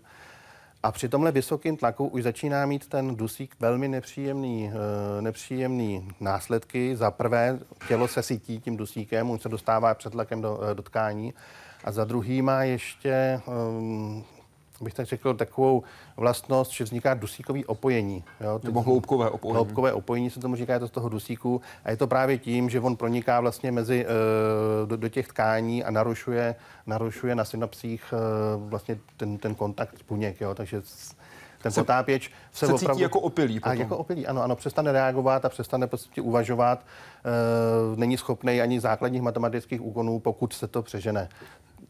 [0.82, 6.96] A při tomhle vysokém tlaku už začíná mít ten dusík velmi nepříjemný, eh, nepříjemný následky.
[6.96, 7.58] Za prvé,
[7.88, 11.34] tělo se sytí tím dusíkem, on se dostává před tlakem do, eh, do tkání.
[11.86, 13.40] A za druhý má ještě,
[13.78, 14.24] um,
[14.80, 15.82] bych tak řekl, takovou
[16.16, 18.24] vlastnost, že vzniká dusíkový opojení.
[18.40, 18.60] Jo?
[18.62, 19.54] Nebo hloubkové opojení.
[19.54, 21.60] Hloubkové opojení se tomu říká, je to z toho dusíku.
[21.84, 25.84] A je to právě tím, že on proniká vlastně mezi, eh, do, do těch tkání
[25.84, 26.54] a narušuje,
[26.86, 28.16] narušuje na synapsích eh,
[28.56, 30.40] vlastně ten, ten kontakt buněk.
[30.40, 30.54] Jo?
[30.54, 30.82] Takže
[31.62, 32.94] ten Se- potápěč se, se opravdu...
[32.94, 33.80] cítí jako opilý A potom.
[33.80, 36.84] jako opilý, ano, ano, přestane reagovat a přestane prostě uvažovat.
[36.84, 41.28] E, není schopný ani základních matematických úkonů, pokud se to přežene.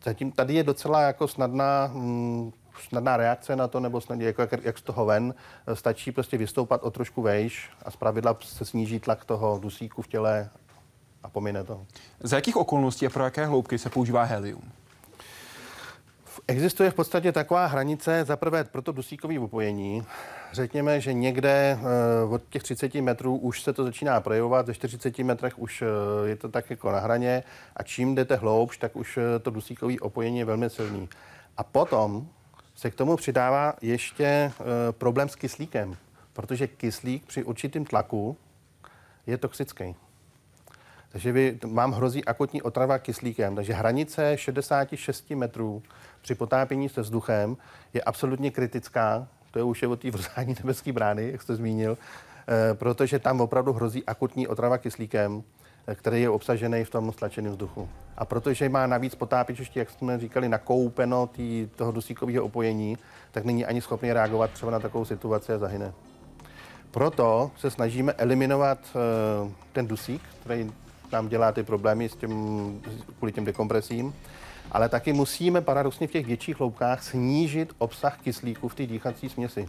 [0.06, 2.52] Zatím tady je docela jako snadná, mm,
[2.88, 5.34] snadná reakce na to, nebo snadně, jako jak, jak z toho ven.
[5.74, 10.50] Stačí prostě vystoupat o trošku vejš a zpravidla se sníží tlak toho dusíku v těle
[11.22, 11.86] a pomine to.
[12.20, 14.72] Za jakých okolností a pro jaké hloubky se používá helium?
[16.48, 20.02] Existuje v podstatě taková hranice, za prvé pro to dusíkové opojení.
[20.52, 25.18] Řekněme, že někde eh, od těch 30 metrů už se to začíná projevovat, ze 40
[25.18, 25.86] metrech už eh,
[26.28, 27.42] je to tak jako na hraně
[27.76, 31.08] a čím jdete hloubš, tak už eh, to dusíkové opojení je velmi silný.
[31.56, 32.26] A potom
[32.74, 34.52] se k tomu přidává ještě
[34.90, 35.96] problém s kyslíkem,
[36.32, 38.36] protože kyslík při určitém tlaku
[39.26, 39.94] je toxický.
[41.16, 43.54] Takže vy, vám hrozí akutní otrava kyslíkem.
[43.54, 45.82] Takže hranice 66 metrů
[46.26, 47.56] při potápění se vzduchem
[47.94, 49.28] je absolutně kritická.
[49.50, 51.98] To je už je od té vrzání nebeské brány, jak jste zmínil,
[52.48, 55.42] e, protože tam opravdu hrozí akutní otrava kyslíkem
[55.94, 57.88] který je obsažený v tom stlačeném vzduchu.
[58.16, 62.98] A protože má navíc potápěč ještě, jak jsme říkali, nakoupeno tý, toho dusíkového opojení,
[63.30, 65.92] tak není ani schopný reagovat třeba na takovou situaci a zahyne.
[66.90, 70.72] Proto se snažíme eliminovat uh, ten dusík, který
[71.12, 72.82] nám dělá ty problémy s tím,
[73.18, 74.14] kvůli těm dekompresím,
[74.72, 79.68] ale taky musíme paradoxně v těch větších hloubkách snížit obsah kyslíku v té dýchací směsi.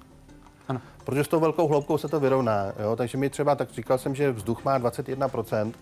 [0.67, 0.81] Ano.
[1.03, 2.73] Protože s tou velkou hloubkou se to vyrovná.
[2.79, 2.95] Jo?
[2.95, 5.73] Takže mi třeba, tak říkal jsem, že vzduch má 21%,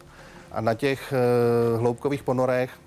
[0.51, 2.80] a na těch uh, hloubkových ponorech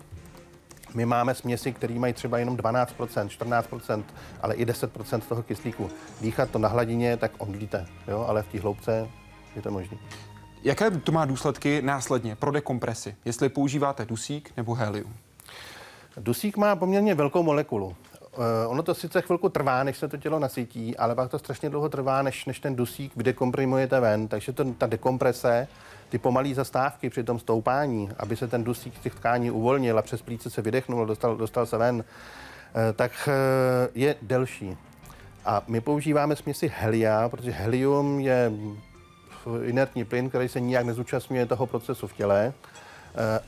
[0.94, 4.04] my máme směsi, které mají třeba jenom 12%, 14%,
[4.42, 5.90] ale i 10% toho kyslíku.
[6.20, 8.24] Dýchat to na hladině, tak omdlíte, jo?
[8.28, 9.08] ale v té hloubce
[9.56, 9.98] je to možné.
[10.62, 15.14] Jaké to má důsledky následně pro dekompresi, jestli používáte dusík nebo helium?
[16.18, 17.86] Dusík má poměrně velkou molekulu.
[17.86, 21.70] Uh, ono to sice chvilku trvá, než se to tělo nasytí, ale pak to strašně
[21.70, 24.28] dlouho trvá, než, než ten dusík vydekomprimujete ven.
[24.28, 25.68] Takže to, ta dekomprese
[26.08, 30.02] ty pomalé zastávky při tom stoupání, aby se ten dusík z těch tkání uvolnil a
[30.02, 32.04] přes plíce se vydechnul, dostal, dostal se ven,
[32.74, 34.76] eh, tak eh, je delší.
[35.44, 38.52] A my používáme směsi helia, protože helium je
[39.62, 42.77] inertní plyn, který se nijak nezúčastňuje toho procesu v těle eh,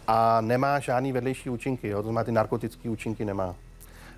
[0.07, 1.99] a nemá žádný vedlejší účinky, jo?
[1.99, 3.55] to znamená ty narkotické účinky nemá.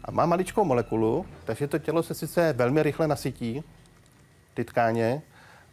[0.04, 3.62] A má maličkou molekulu, takže to tělo se sice velmi rychle nasytí,
[4.54, 5.22] ty tkáně,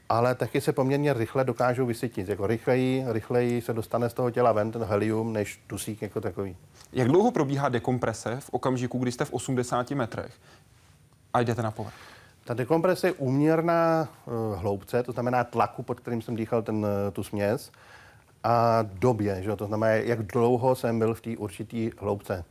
[0.09, 2.29] ale taky se poměrně rychle dokážou vysytit.
[2.29, 6.57] Jako rychleji, rychleji se dostane z toho těla ven ten helium, než dusík jako takový.
[6.93, 10.33] Jak dlouho probíhá dekomprese v okamžiku, kdy jste v 80 metrech
[11.33, 11.93] a jdete na povrch?
[12.43, 16.85] Ta dekomprese je úměrná uh, hloubce, to znamená tlaku, pod kterým jsem dýchal ten, uh,
[17.13, 17.71] tu směs,
[18.43, 19.55] a době, že?
[19.55, 22.45] to znamená, jak dlouho jsem byl v té určité hloubce.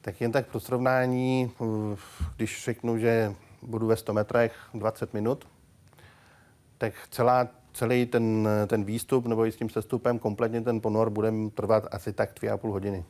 [0.00, 1.68] Tak jen tak pro srovnání, uh,
[2.36, 5.46] když řeknu, že budu ve 100 metrech 20 minut,
[6.78, 11.32] tak celá, celý ten, ten výstup nebo i s tím sestupem kompletně ten ponor bude
[11.54, 13.04] trvat asi tak dvě a půl hodiny.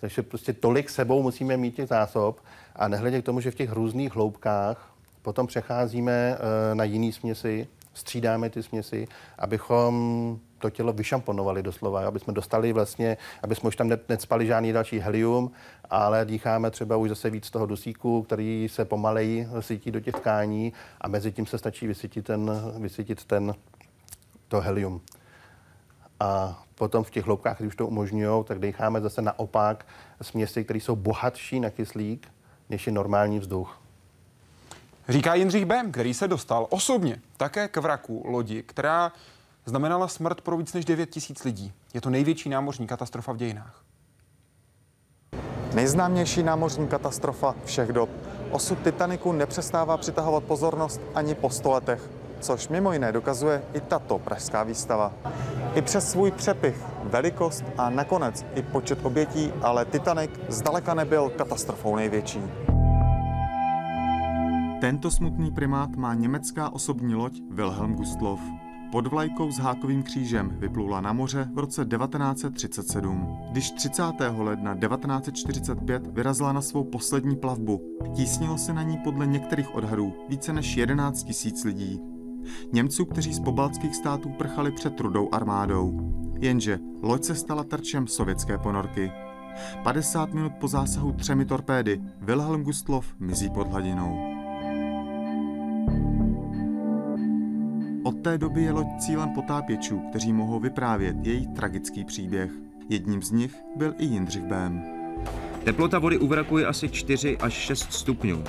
[0.00, 2.40] Takže prostě tolik sebou musíme mít těch zásob
[2.76, 7.66] a nehledě k tomu, že v těch různých hloubkách potom přecházíme eh, na jiný směsi,
[7.94, 13.76] střídáme ty směsi, abychom to tělo vyšamponovali doslova, aby jsme dostali vlastně, aby jsme už
[13.76, 15.50] tam necpali žádný další helium,
[15.90, 20.72] ale dýcháme třeba už zase víc toho dusíku, který se pomaleji sytí do těch tkání
[21.00, 23.54] a mezi tím se stačí vysytit ten, vysytit ten
[24.48, 25.00] to helium.
[26.20, 29.86] A potom v těch hloubkách, když už to umožňují, tak dýcháme zase naopak
[30.22, 32.28] směsi, které jsou bohatší na kyslík,
[32.70, 33.80] než je normální vzduch.
[35.08, 39.12] Říká Jindřich Bem, který se dostal osobně také k vraku lodi, která
[39.66, 41.72] znamenala smrt pro víc než 9 tisíc lidí.
[41.94, 43.82] Je to největší námořní katastrofa v dějinách.
[45.74, 48.10] Nejznámější námořní katastrofa všech dob.
[48.50, 54.62] Osud Titaniku nepřestává přitahovat pozornost ani po stoletech, což mimo jiné dokazuje i tato pražská
[54.62, 55.12] výstava.
[55.74, 61.96] I přes svůj přepich, velikost a nakonec i počet obětí, ale Titanic zdaleka nebyl katastrofou
[61.96, 62.42] největší.
[64.80, 68.40] Tento smutný primát má německá osobní loď Wilhelm Gustloff.
[68.92, 73.38] Pod vlajkou s hákovým křížem vyplula na moře v roce 1937.
[73.50, 74.02] Když 30.
[74.38, 80.52] ledna 1945 vyrazila na svou poslední plavbu, tísnilo se na ní podle některých odhadů více
[80.52, 82.00] než 11 tisíc lidí.
[82.72, 86.12] Němců, kteří z pobaltských států prchali před rudou armádou.
[86.40, 89.12] Jenže loď se stala terčem sovětské ponorky.
[89.82, 94.35] 50 minut po zásahu třemi torpédy Wilhelm Gustloff mizí pod hladinou.
[98.06, 102.50] Od té doby je loď cílem potápěčů, kteří mohou vyprávět její tragický příběh.
[102.88, 104.84] Jedním z nich byl i Jindřich Bém.
[105.64, 108.44] Teplota vody u vraku je asi 4 až 6 stupňů.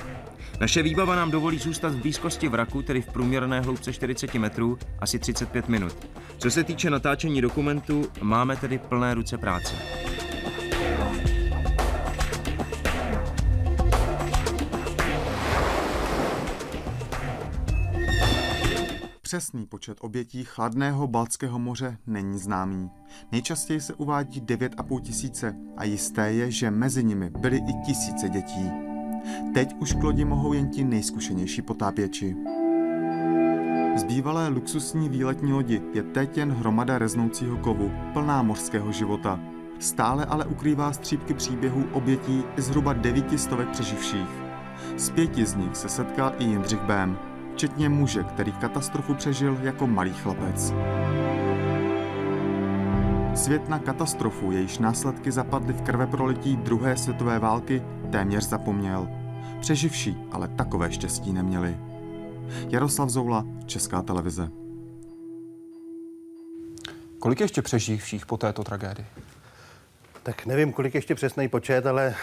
[0.60, 5.18] Naše výbava nám dovolí zůstat v blízkosti vraku, tedy v průměrné hloubce 40 metrů, asi
[5.18, 6.08] 35 minut.
[6.38, 9.74] Co se týče natáčení dokumentu, máme tedy plné ruce práce.
[19.28, 22.90] Přesný počet obětí chladného Baltského moře není známý.
[23.32, 28.70] Nejčastěji se uvádí 9,5 tisíce a jisté je, že mezi nimi byly i tisíce dětí.
[29.54, 32.36] Teď už k lodi mohou jen ti nejzkušenější potápěči.
[33.96, 39.40] Z bývalé luxusní výletní lodi je teď jen hromada reznoucího kovu, plná mořského života.
[39.78, 44.28] Stále ale ukrývá střípky příběhů obětí i zhruba devíti stovek přeživších.
[44.96, 47.18] Z pěti z nich se setkal i Jindřich Bém,
[47.58, 50.72] včetně muže, který katastrofu přežil jako malý chlapec.
[53.34, 59.08] Svět na katastrofu, jejíž následky zapadly v krveprolití druhé světové války, téměř zapomněl.
[59.60, 61.76] Přeživší ale takové štěstí neměli.
[62.68, 64.50] Jaroslav Zoula, Česká televize.
[67.18, 69.06] Kolik ještě přeživších po této tragédii?
[70.22, 72.14] Tak nevím, kolik ještě přesný počet, ale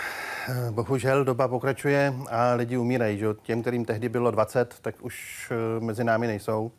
[0.71, 3.17] bohužel doba pokračuje a lidi umírají.
[3.17, 3.27] Že?
[3.41, 6.71] Těm, kterým tehdy bylo 20, tak už eh, mezi námi nejsou.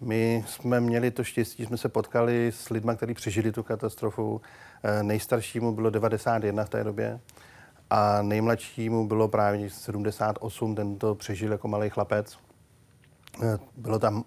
[0.00, 4.40] My jsme měli to štěstí, jsme se potkali s lidmi, kteří přežili tu katastrofu.
[4.82, 7.20] Eh, nejstaršímu bylo 91 v té době
[7.90, 12.38] a nejmladšímu bylo právě 78, ten to přežil jako malý chlapec.
[13.76, 14.24] Bylo tam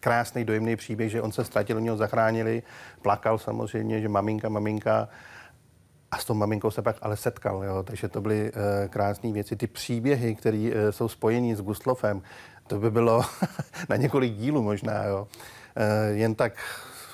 [0.00, 2.62] krásný, dojemný příběh, že on se ztratil, oni ho zachránili,
[3.02, 5.08] plakal samozřejmě, že maminka, maminka,
[6.10, 7.82] a s tou maminkou se pak ale setkal, jo?
[7.82, 8.52] takže to byly
[8.84, 9.56] e, krásné věci.
[9.56, 12.22] Ty příběhy, které e, jsou spojení s Guslofem,
[12.66, 13.22] to by bylo
[13.88, 15.04] na několik dílů možná.
[15.04, 15.28] Jo?
[15.76, 16.52] E, jen tak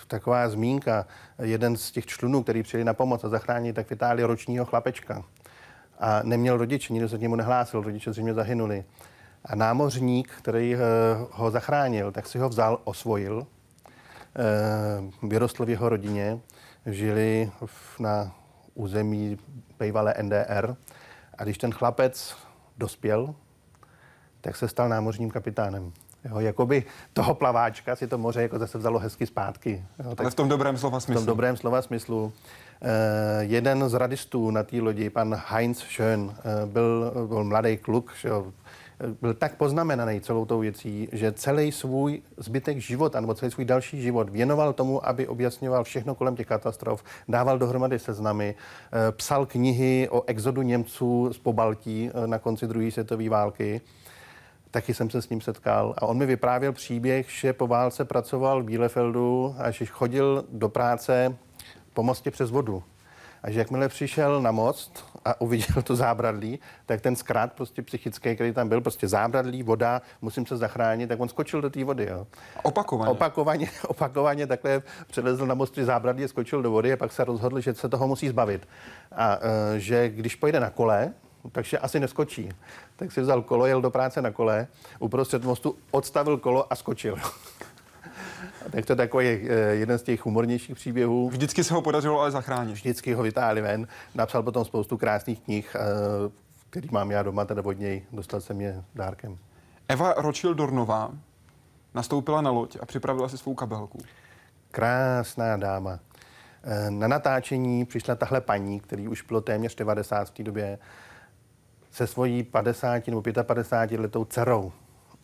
[0.06, 1.06] taková zmínka,
[1.42, 5.24] jeden z těch člunů, který přijeli na pomoc a zachránit, tak vytáhli ročního chlapečka.
[5.98, 8.84] A neměl rodiče, nikdo se k němu nehlásil, rodiče zřejmě zahynuli.
[9.44, 10.76] A námořník, který
[11.30, 13.46] ho zachránil, tak si ho vzal, osvojil,
[15.22, 16.38] vyrostl v jeho rodině,
[16.86, 17.50] žili
[17.98, 18.32] na
[18.76, 19.38] území
[19.78, 20.76] bývalé NDR.
[21.38, 22.36] A když ten chlapec
[22.78, 23.34] dospěl,
[24.40, 25.92] tak se stal námořním kapitánem.
[26.24, 29.84] Jo, jakoby toho plaváčka si to moře jako zase vzalo hezky zpátky.
[29.98, 31.22] Jo, tak Ale v tom dobrém slova smyslu.
[31.22, 32.32] V tom dobrém slova smyslu.
[32.82, 38.12] Eh, jeden z radistů na té lodi, pan Heinz Schön, eh, byl, byl mladý kluk,
[38.20, 38.52] že jo,
[39.20, 44.02] byl tak poznamenaný celou tou věcí, že celý svůj zbytek života nebo celý svůj další
[44.02, 50.08] život věnoval tomu, aby objasňoval všechno kolem těch katastrof, dával dohromady seznamy, eh, psal knihy
[50.10, 53.80] o exodu Němců z Pobaltí eh, na konci druhé světové války.
[54.70, 58.62] Taky jsem se s ním setkal a on mi vyprávěl příběh, že po válce pracoval
[58.62, 61.36] v Bielefeldu a že chodil do práce
[61.94, 62.82] po mostě přes vodu.
[63.42, 68.34] A že jakmile přišel na most a uviděl to zábradlí, tak ten zkrát prostě psychický,
[68.34, 72.06] který tam byl, prostě zábradlí, voda, musím se zachránit, tak on skočil do té vody.
[72.10, 72.26] Jo.
[72.62, 73.10] Opakovaně.
[73.10, 77.74] Opakovaně, opakovaně takhle přelezl na mostě zábradlí, skočil do vody a pak se rozhodl, že
[77.74, 78.68] se toho musí zbavit.
[79.12, 79.42] A uh,
[79.76, 81.12] že když pojede na kole,
[81.52, 82.48] takže asi neskočí.
[82.96, 84.66] Tak si vzal kolo, jel do práce na kole,
[84.98, 87.16] uprostřed mostu odstavil kolo a skočil.
[88.70, 91.28] Tak to je takový eh, jeden z těch humornějších příběhů.
[91.28, 92.72] Vždycky se ho podařilo ale zachránit.
[92.72, 93.86] Vždycky ho vytáhli ven.
[94.14, 95.80] Napsal potom spoustu krásných knih, eh,
[96.70, 98.02] který mám já doma, teda od něj.
[98.12, 99.38] Dostal jsem je dárkem.
[99.88, 101.10] Eva Rothschild-Dornová
[101.94, 103.98] nastoupila na loď a připravila si svou kabelku.
[104.70, 105.98] Krásná dáma.
[106.64, 110.78] Eh, na natáčení přišla tahle paní, který už bylo téměř 90 v té době,
[111.90, 114.72] se svojí 50 nebo 55 letou dcerou.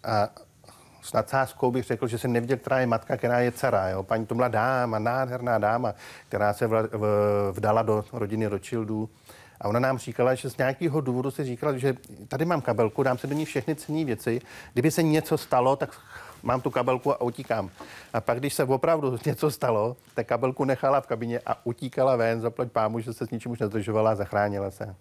[0.04, 0.28] A
[1.02, 3.88] s nadsázkou bych řekl, že jsem neviděl, která je matka, která je dcera.
[3.88, 4.02] Jo?
[4.02, 5.94] Paní to byla dáma, nádherná dáma,
[6.28, 9.08] která se vla, v, vdala do rodiny Rothschildů.
[9.60, 11.94] A ona nám říkala, že z nějakého důvodu si říkala, že
[12.28, 14.40] tady mám kabelku, dám se do ní všechny cenné věci.
[14.72, 16.00] Kdyby se něco stalo, tak
[16.42, 17.70] mám tu kabelku a utíkám.
[18.12, 22.40] A pak, když se opravdu něco stalo, tak kabelku nechala v kabině a utíkala ven,
[22.40, 24.94] zaplať pámu, že se s ničím už nezdržovala a zachránila se.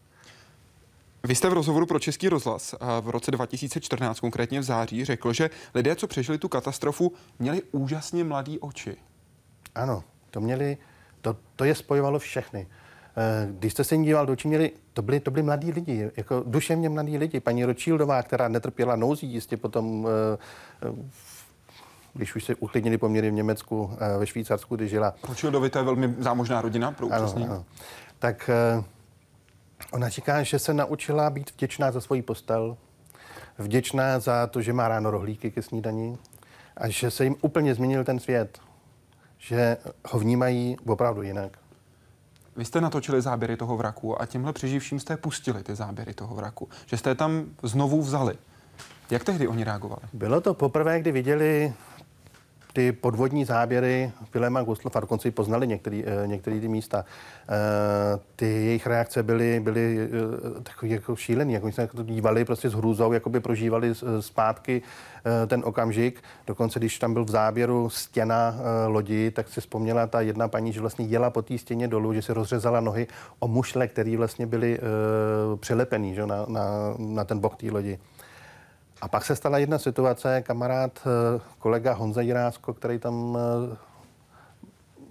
[1.24, 5.50] Vy jste v rozhovoru pro Český rozhlas v roce 2014, konkrétně v září, řekl, že
[5.76, 8.98] lidé, co přežili tu katastrofu, měli úžasně mladý oči.
[9.76, 10.78] Ano, to měli,
[11.22, 12.68] to, to je spojovalo všechny.
[13.18, 16.12] Eh, když jste se jim díval do očí, měli, to byli, to byli mladí lidi,
[16.18, 17.40] jako duševně mladí lidi.
[17.40, 20.38] Paní Rothschildová, která netrpěla nouzí, jistě potom, eh,
[20.88, 21.10] eh,
[22.14, 25.14] když už se uklidnili poměry v Německu, ve Švýcarsku, kdy žila.
[25.28, 27.66] Rothschildovi to je velmi zámožná rodina pro ano, ano.
[28.20, 28.50] Tak
[29.92, 32.78] Ona říká, že se naučila být vděčná za svoji postel,
[33.58, 36.18] vděčná za to, že má ráno rohlíky ke snídaní
[36.78, 38.60] a že se jim úplně změnil ten svět,
[39.38, 39.78] že
[40.08, 41.58] ho vnímají opravdu jinak.
[42.56, 46.70] Vy jste natočili záběry toho vraku a těmhle přeživším jste pustili ty záběry toho vraku,
[46.86, 48.36] že jste je tam znovu vzali.
[49.10, 50.02] Jak tehdy oni reagovali?
[50.14, 51.74] Bylo to poprvé, kdy viděli
[52.74, 57.06] ty podvodní záběry Vilema Guslova, dokonce i poznali některé eh, ty místa.
[57.50, 62.70] Eh, ty jejich reakce byly, byly eh, takový jako šílený, jako se to dívali prostě
[62.70, 64.82] s hrůzou, jako by prožívali zpátky
[65.48, 66.24] ten okamžik.
[66.48, 68.56] Dokonce, když tam byl v záběru stěna
[68.88, 72.22] lodi, tak si vzpomněla ta jedna paní, že vlastně jela po té stěně dolů, že
[72.22, 73.08] si rozřezala nohy
[73.40, 74.80] o mušle, které vlastně byly
[75.60, 76.66] přilepený že, na, na,
[76.98, 78.00] na ten bok té lodi.
[79.02, 83.78] A pak se stala jedna situace, kamarád, eh, kolega Honza Jirásko, který tam eh,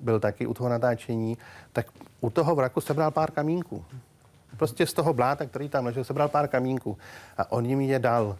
[0.02, 1.38] byl taky u toho natáčení,
[1.72, 1.86] tak
[2.20, 3.84] u toho vraku sebral pár kamínků.
[4.56, 6.98] Prostě z toho bláta, který tam ležel, sebral pár kamínků
[7.38, 8.36] a on jim je dal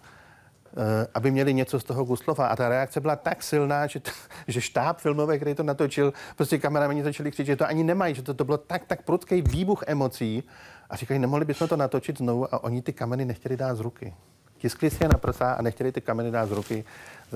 [0.76, 2.46] eh, aby měli něco z toho Guslova.
[2.46, 4.11] A ta reakce byla tak silná, že, t-
[4.48, 8.22] že štáb filmový, který to natočil, prostě kameramani začali křičet, že to ani nemají, že
[8.22, 10.42] to, to bylo tak, tak prudký výbuch emocí.
[10.90, 14.14] A říkají, nemohli bychom to natočit znovu a oni ty kameny nechtěli dát z ruky.
[14.61, 16.85] Tiskli si je na prsa a nechtěli ty kameny dát z ruky.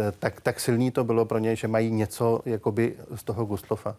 [0.08, 3.96] Eh, Tak, tak silný to bylo pro ně, že mají něco jakoby z toho Guslova.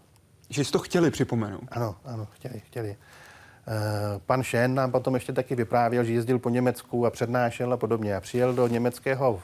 [0.49, 1.63] Že jsi to chtěli připomenout.
[1.71, 2.89] Ano, ano, chtěli, chtěli.
[3.67, 7.77] Eh, Pan Šen nám potom ještě taky vyprávěl, že jezdil po Německu a přednášel a
[7.77, 8.15] podobně.
[8.15, 9.41] A přijel do německého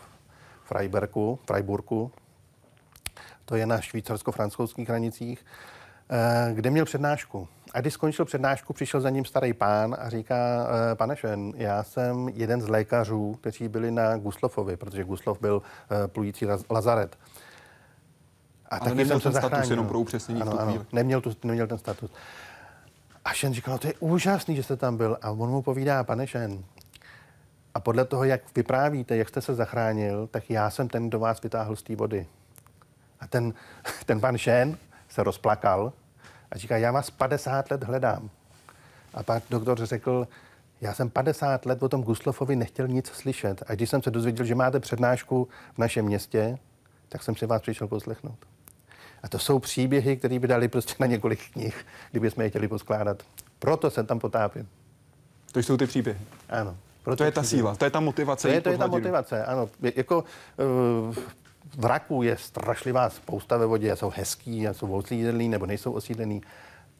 [0.65, 2.11] Freibergu, Freiburgu,
[3.45, 5.45] to je na švýcarsko-francouzských hranicích,
[6.09, 7.47] eh, kde měl přednášku.
[7.73, 10.35] A když skončil přednášku, přišel za ním starý pán a říká,
[10.91, 15.61] eh, pane Šen, já jsem jeden z lékařů, kteří byli na Guslofovi, protože Guslov byl
[15.91, 17.17] eh, plující laz- lazaret.
[18.69, 22.11] A Ale neměl ten status, jenom pro upřesnění ano, ano, neměl, tu, neměl ten status.
[23.25, 25.17] A Šen říkal, no to je úžasný, že jste tam byl.
[25.21, 26.63] A on mu povídá, pane Šen,
[27.73, 31.41] a podle toho, jak vyprávíte, jak jste se zachránil, tak já jsem ten, kdo vás
[31.41, 32.27] vytáhl z té vody.
[33.19, 33.53] A ten,
[34.05, 34.77] ten pan Šen
[35.09, 35.93] se rozplakal
[36.51, 38.29] a říká, já vás 50 let hledám.
[39.13, 40.27] A pak doktor řekl,
[40.81, 43.63] já jsem 50 let o tom Guslofovi nechtěl nic slyšet.
[43.67, 46.57] A když jsem se dozvěděl, že máte přednášku v našem městě,
[47.09, 48.37] tak jsem si vás přišel poslechnout.
[49.23, 52.67] A to jsou příběhy, které by dali prostě na několik knih, kdyby jsme je chtěli
[52.67, 53.23] poskládat.
[53.59, 54.69] Proto se tam potápím.
[55.51, 56.19] To jsou ty příběhy.
[56.49, 56.77] Ano.
[57.03, 57.61] Proto To je ta příběhy.
[57.61, 58.47] síla, to je ta motivace.
[58.47, 59.69] To je, to je ta motivace, ano.
[59.95, 60.23] Jako
[61.09, 61.15] uh,
[61.77, 66.41] vraků je strašlivá spousta ve vodě, jsou hezký, jsou osídlený nebo nejsou osídlený,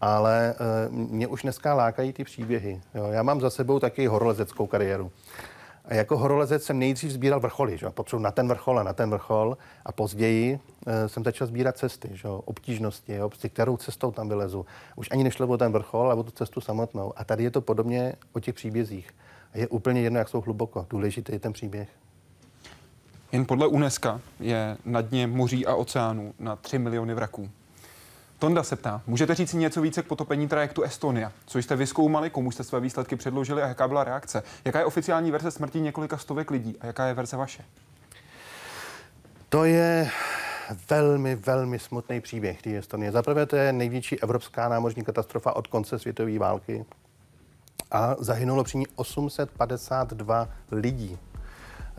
[0.01, 0.55] ale
[0.89, 2.81] uh, mě už dneska lákají ty příběhy.
[2.95, 3.05] Jo.
[3.05, 5.11] Já mám za sebou taky horolezeckou kariéru.
[5.85, 7.89] A jako horolezec jsem nejdřív sbíral vrcholy, že?
[7.89, 12.09] potřebuji na ten vrchol a na ten vrchol a později uh, jsem začal sbírat cesty,
[12.13, 12.27] že?
[12.27, 13.29] obtížnosti, jo?
[13.29, 14.65] Prostě kterou cestou tam vylezu.
[14.95, 17.13] Už ani nešlo o ten vrchol, ale o tu cestu samotnou.
[17.15, 19.09] A tady je to podobně o těch příbězích.
[19.53, 20.85] Je úplně jedno, jak jsou hluboko.
[20.89, 21.89] Důležitý je ten příběh.
[23.31, 27.49] Jen podle UNESCO je na dně moří a oceánů na 3 miliony vraků.
[28.39, 31.31] Tonda se ptá, můžete říct něco více k potopení trajektu Estonia?
[31.45, 34.43] Co jste vyskoumali, komu jste své výsledky předložili a jaká byla reakce?
[34.65, 37.63] Jaká je oficiální verze smrti několika stovek lidí a jaká je verze vaše?
[39.49, 40.09] To je
[40.89, 43.11] velmi, velmi smutný příběh té Estonie.
[43.11, 46.85] Za prvé to je největší evropská námořní katastrofa od konce světové války
[47.91, 51.17] a zahynulo při ní 852 lidí.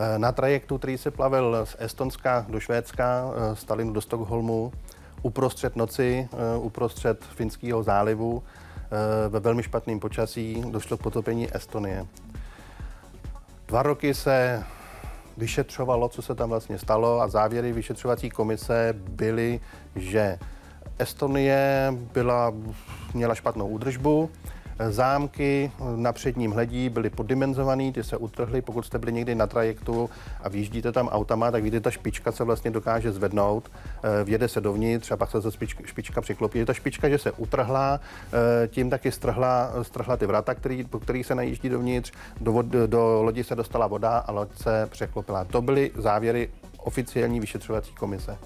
[0.02, 4.72] Eh, Na trajektu, který se plavil z Estonska do Švédska, eh, z Tallinnu do Stockholmu,
[5.22, 12.06] uprostřed noci, eh, uprostřed Finského zálivu, eh, ve velmi špatném počasí, došlo k potopení Estonie.
[13.68, 14.62] Dva roky se
[15.36, 19.60] vyšetřovalo, co se tam vlastně stalo a závěry vyšetřovací komise byly,
[19.96, 20.38] že
[20.98, 22.52] Estonie byla,
[23.14, 24.30] měla špatnou údržbu,
[24.90, 30.10] zámky na předním hledí byly poddimenzovaný, ty se utrhly, pokud jste byli někdy na trajektu
[30.42, 33.70] a vyjíždíte tam autama, tak vidíte, ta špička se vlastně dokáže zvednout,
[34.02, 36.58] eh, vjede se dovnitř a pak se ta špička, špička přiklopí.
[36.58, 38.00] Je ta špička, že se utrhla,
[38.32, 42.66] eh, tím taky strhla, strhla ty vrata, který, po kterých se najíždí dovnitř, do, vod,
[42.66, 45.44] do lodi se dostala voda a loď se překlopila.
[45.44, 48.38] To byly závěry oficiální vyšetřovací komise.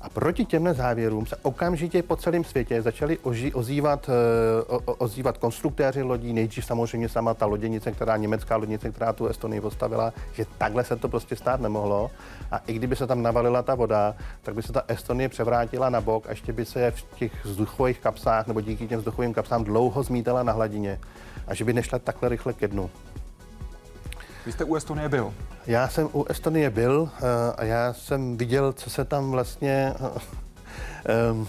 [0.00, 4.94] A proti těmhle závěrům se okamžitě po celém světě začali oži, ozývat, eh, o, o-
[4.94, 10.12] ozývat konstruktéři lodí, nejdřív samozřejmě sama ta loděnice, která německá loděnice, která tu Estonii postavila,
[10.32, 12.10] že takhle se to prostě stát nemohlo.
[12.50, 16.00] A i kdyby se tam navalila ta voda, tak by se ta Estonie převrátila na
[16.00, 20.02] bok a ještě by se v těch vzduchových kapsách nebo díky těm vzduchovým kapsám dlouho
[20.02, 21.00] zmítala na hladině.
[21.46, 22.90] A že by nešla takhle rychle ke dnu.
[24.50, 25.34] Vy jste u Estonie byl.
[25.66, 27.22] Já jsem u Estonie byl eh,
[27.56, 29.94] a já jsem viděl, co se tam vlastně
[31.32, 31.48] um,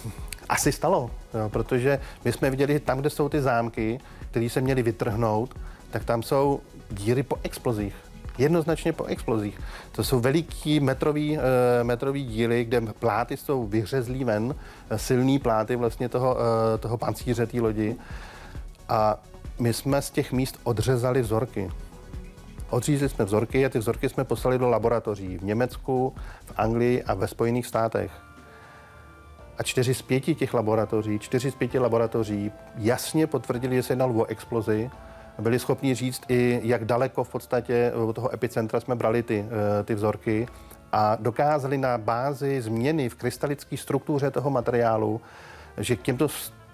[0.49, 3.99] asi stalo, jo, protože my jsme viděli tam, kde jsou ty zámky,
[4.31, 5.55] které se měly vytrhnout,
[5.91, 7.95] tak tam jsou díry po explozích.
[8.37, 9.59] Jednoznačně po explozích.
[9.91, 11.39] To jsou veliký metrový,
[11.83, 14.55] metrový díly, kde pláty jsou vyřezlý ven,
[14.95, 16.37] silný pláty vlastně toho,
[16.79, 17.95] toho pancíře té lodi.
[18.89, 19.19] A
[19.59, 21.71] my jsme z těch míst odřezali vzorky.
[22.71, 26.13] Odřízli jsme vzorky a ty vzorky jsme poslali do laboratoří v Německu,
[26.45, 28.11] v Anglii a ve Spojených státech.
[29.57, 34.13] A čtyři z pěti těch laboratoří, čtyři z pěti laboratoří jasně potvrdili, že se jednalo
[34.13, 34.89] o explozi.
[35.39, 39.83] Byli schopni říct i, jak daleko v podstatě od toho epicentra jsme brali ty, eh,
[39.83, 40.47] ty vzorky
[40.91, 45.21] a dokázali na bázi změny v krystalické struktuře toho materiálu,
[45.77, 46.27] že k těmto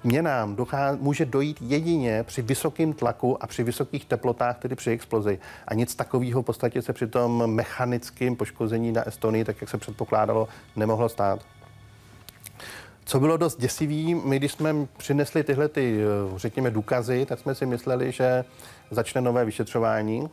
[0.04, 5.40] změnám dochá, může dojít jedině při vysokém tlaku a při vysokých teplotách, tedy při explozi.
[5.68, 9.78] A nic takového v podstatě se při tom mechanickém poškození na Estonii, tak jak se
[9.78, 11.40] předpokládalo, nemohlo stát.
[13.06, 16.00] Co bylo dost děsivý, my když jsme přinesli tyhle, ty,
[16.36, 18.46] řekněme, důkazy, tak jsme si mysleli, že
[18.92, 20.30] začne nové vyšetřování.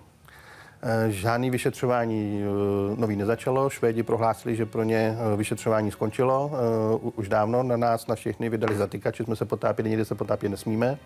[1.08, 2.42] Žádný vyšetřování
[2.96, 3.70] nový nezačalo.
[3.70, 6.50] Švédi prohlásili, že pro ně vyšetřování skončilo
[7.16, 7.62] už dávno.
[7.62, 10.98] Na nás, na všechny vydali zatykač, jsme se potápili, někde se potápět nesmíme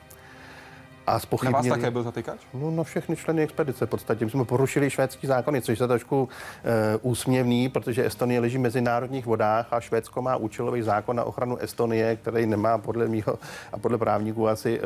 [1.08, 2.40] a Na vás také byl zatykač?
[2.54, 4.24] No, no všechny členy expedice v podstatě.
[4.24, 6.28] My jsme porušili švédský zákony, což je trošku
[6.64, 11.56] e, úsměvný, protože Estonie leží v mezinárodních vodách a Švédsko má účelový zákon na ochranu
[11.56, 13.38] Estonie, který nemá podle mého
[13.72, 14.82] a podle právníků asi e,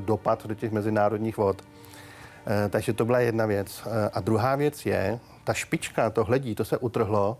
[0.00, 1.62] dopad do těch mezinárodních vod.
[2.46, 3.82] E, takže to byla jedna věc.
[3.86, 7.38] E, a druhá věc je, ta špička, to hledí, to se utrhlo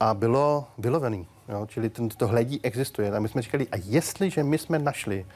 [0.00, 1.26] a bylo vylovený.
[1.48, 1.66] Jo?
[1.66, 3.12] Čili ten, to hledí existuje.
[3.12, 5.26] A my jsme říkali, a jestliže my jsme našli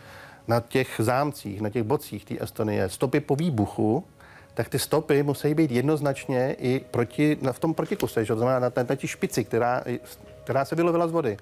[0.48, 4.04] na těch zámcích, na těch bocích té Estonie stopy po výbuchu,
[4.54, 8.32] tak ty stopy musí být jednoznačně i proti, v tom protikuse, že?
[8.32, 9.84] to znamená na té, na špici, která,
[10.44, 11.36] která se vylovila z vody.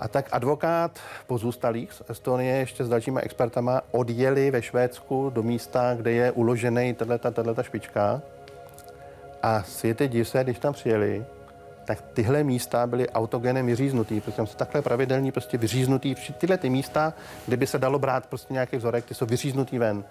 [0.00, 5.94] A tak advokát pozůstalých z Estonie ještě s dalšíma expertama odjeli ve Švédsku do místa,
[5.94, 8.22] kde je uložený tato špička.
[9.42, 11.24] A světe div se, když tam přijeli,
[11.84, 16.14] tak tyhle místa byly autogenem vyříznutý, protože jsou takhle pravidelní prostě vyříznutý.
[16.38, 17.14] Tyhle ty místa,
[17.46, 20.04] kde by se dalo brát prostě nějaký vzorek, ty jsou vyříznutý ven.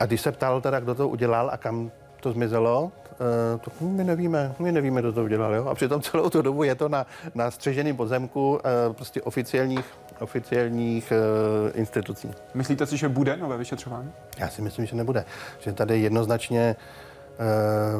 [0.00, 1.90] A když se ptal teda, kdo to udělal a kam
[2.26, 5.54] to zmizelo, uh, to my nevíme, my nevíme, kdo to udělal.
[5.54, 5.66] Jo?
[5.66, 9.84] A přitom celou tu dobu je to na, na střeženém pozemku uh, prostě oficiálních,
[10.20, 12.30] oficiálních uh, institucí.
[12.54, 14.12] Myslíte si, že bude nové vyšetřování?
[14.38, 15.24] Já si myslím, že nebude.
[15.60, 16.76] Že tady jednoznačně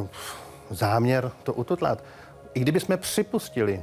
[0.00, 0.06] uh,
[0.70, 2.04] záměr to ututlat
[2.54, 3.82] i kdyby jsme připustili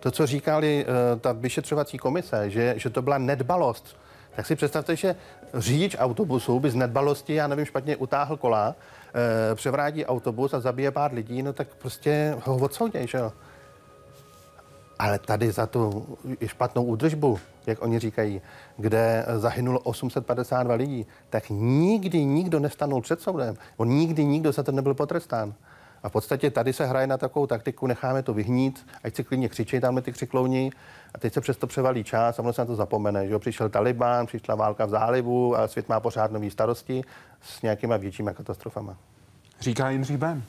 [0.00, 3.96] to, co říkali uh, ta vyšetřovací komise, že, že to byla nedbalost,
[4.36, 5.16] tak si představte, že
[5.54, 8.74] řidič autobusu by z nedbalosti, já nevím, špatně utáhl kola,
[9.14, 13.32] uh, převrátí autobus a zabije pár lidí, no tak prostě ho odsouděj, že jo.
[14.98, 16.06] Ale tady za tu
[16.46, 18.40] špatnou údržbu, jak oni říkají,
[18.76, 23.56] kde zahynulo 852 lidí, tak nikdy nikdo nestanul před soudem.
[23.76, 25.54] On nikdy nikdo za to nebyl potrestán.
[26.02, 29.48] A v podstatě tady se hraje na takovou taktiku, necháme to vyhnít, ať si klidně
[29.48, 30.70] křičí tam ty křiklouni
[31.14, 33.26] a teď se přesto převalí čas a ono se na to zapomene.
[33.26, 33.38] Že jo?
[33.38, 37.04] Přišel Taliban, přišla válka v zálivu a svět má pořád nové starosti
[37.42, 38.96] s nějakýma většíma katastrofama.
[39.60, 40.42] Říká Jindřich Ben.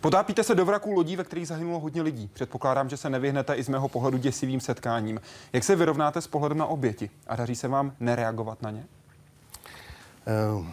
[0.00, 2.30] Potápíte se do vraků lodí, ve kterých zahynulo hodně lidí.
[2.32, 5.20] Předpokládám, že se nevyhnete i z mého pohledu děsivým setkáním.
[5.52, 7.10] Jak se vyrovnáte s pohledem na oběti?
[7.26, 8.84] A daří se vám nereagovat na ně?
[10.56, 10.66] Uh,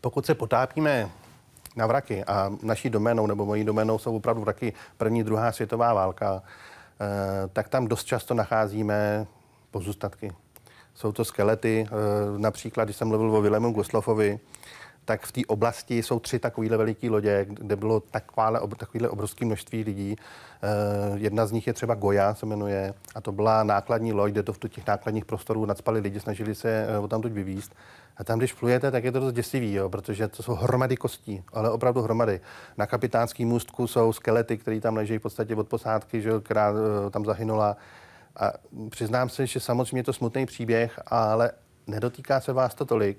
[0.00, 1.10] pokud se potápíme
[1.76, 6.42] na vraky a naší doménou nebo mojí doménou jsou opravdu vraky první, druhá světová válka,
[7.00, 9.26] eh, tak tam dost často nacházíme
[9.70, 10.32] pozůstatky.
[10.94, 14.40] Jsou to skelety, eh, například, když jsem mluvil o Vilemu Goslofovi,
[15.08, 19.84] tak v té oblasti jsou tři takovéhle veliké lodě, kde bylo takováhle, takovéhle obrovské množství
[19.84, 20.16] lidí.
[20.16, 24.42] Uh, jedna z nich je třeba Goja, se jmenuje, a to byla nákladní loď, kde
[24.42, 27.74] to v těch nákladních prostorů nadspali lidi, snažili se uh, o tamtud vyvíst.
[28.16, 31.42] A tam, když plujete, tak je to dost děsivý, jo, protože to jsou hromady kostí,
[31.52, 32.40] ale opravdu hromady.
[32.76, 36.78] Na kapitánském můstku jsou skelety, které tam leží v podstatě od posádky, že, která uh,
[37.10, 37.76] tam zahynula.
[38.36, 38.52] A
[38.90, 41.50] přiznám se, že samozřejmě je to smutný příběh, ale
[41.86, 43.18] nedotýká se vás to tolik,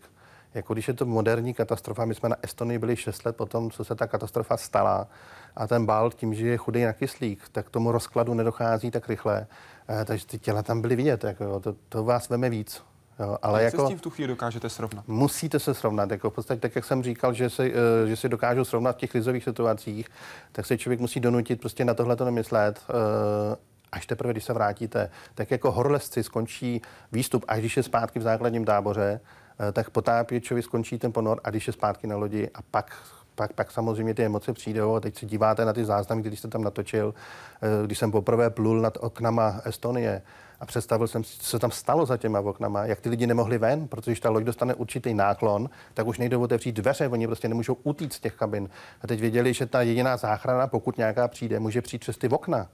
[0.54, 2.06] jako když je to moderní katastrofa.
[2.06, 5.08] My jsme na Estonii byli 6 let potom, co se ta katastrofa stala.
[5.56, 9.48] A ten bal tím, že je chudý na kyslík, tak tomu rozkladu nedochází tak rychle.
[9.90, 11.24] Eh, takže ty těla tam byly vidět.
[11.24, 12.84] Jako, to, to vás veme víc.
[13.20, 15.08] Jo, ale jak jako, se s tím v tu chvíli dokážete srovnat?
[15.08, 16.12] Musíte se srovnat.
[16.12, 17.74] Jako v podstatě, tak jak jsem říkal, že se, uh,
[18.06, 20.10] že se dokážu srovnat v těch krizových situacích,
[20.52, 22.82] tak se člověk musí donutit prostě na tohle to nemyslet.
[22.90, 23.56] Uh,
[23.92, 26.82] až teprve, když se vrátíte, tak jako horolezci skončí
[27.12, 31.50] výstup, až když je zpátky v základním táboře, Eh, tak potápěčovi skončí ten ponor a
[31.50, 32.92] když je zpátky na lodi a pak
[33.40, 36.48] pak, pak samozřejmě ty emoce přijdou a teď se díváte na ty záznamy, když jste
[36.48, 37.14] tam natočil,
[37.62, 40.22] eh, když jsem poprvé plul nad oknama Estonie
[40.60, 43.58] a představil jsem si, co se tam stalo za těma oknama, jak ty lidi nemohli
[43.58, 47.48] ven, protože když ta loď dostane určitý náklon, tak už nejdou otevřít dveře, oni prostě
[47.48, 48.70] nemůžou utíct z těch kabin.
[49.02, 52.68] A teď věděli, že ta jediná záchrana, pokud nějaká přijde, může přijít přes ty okna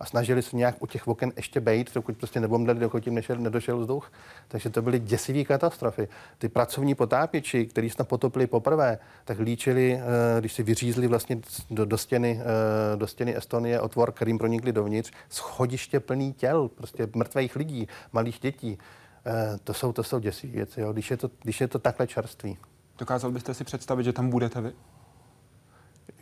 [0.00, 3.36] a snažili se nějak u těch oken ještě bejt, dokud prostě nebomdali, dokud jim nešel,
[3.36, 4.12] nedošel vzduch.
[4.48, 6.08] Takže to byly děsivé katastrofy.
[6.38, 11.40] Ty pracovní potápěči, kteří jsme potopili poprvé, tak líčili, eh, když si vyřízli vlastně
[11.70, 17.08] do, do, stěny, eh, do stěny Estonie otvor, kterým pronikli dovnitř, schodiště plný těl, prostě
[17.14, 18.78] mrtvých lidí, malých dětí.
[19.26, 20.92] Eh, to jsou, to jsou děsivé věci, jo.
[20.92, 22.58] Když, je to, když je to takhle čerství.
[22.98, 24.72] Dokázal byste si představit, že tam budete vy?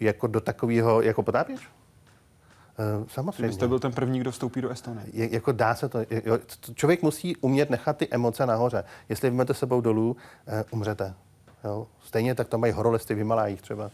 [0.01, 1.61] Jako do takového, jako potápěč?
[2.79, 3.49] Uh, samozřejmě.
[3.49, 5.07] Vy jste byl ten první, kdo vstoupí do Estonie.
[5.13, 5.99] Je, jako dá se to.
[6.25, 6.39] Jo,
[6.75, 8.85] člověk musí umět nechat ty emoce nahoře.
[9.09, 11.15] Jestli vezmete sebou dolů, uh, umřete.
[11.65, 11.87] Jo?
[12.05, 13.91] Stejně tak to mají horolesty v Himalájích třeba.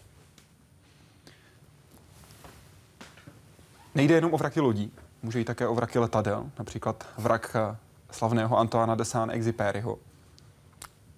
[3.95, 4.93] Nejde jenom o vraky lodí.
[5.23, 7.77] může jít také o vraky letadel, například vrak eh,
[8.11, 9.99] slavného Antoana de Saint-Exupéryho.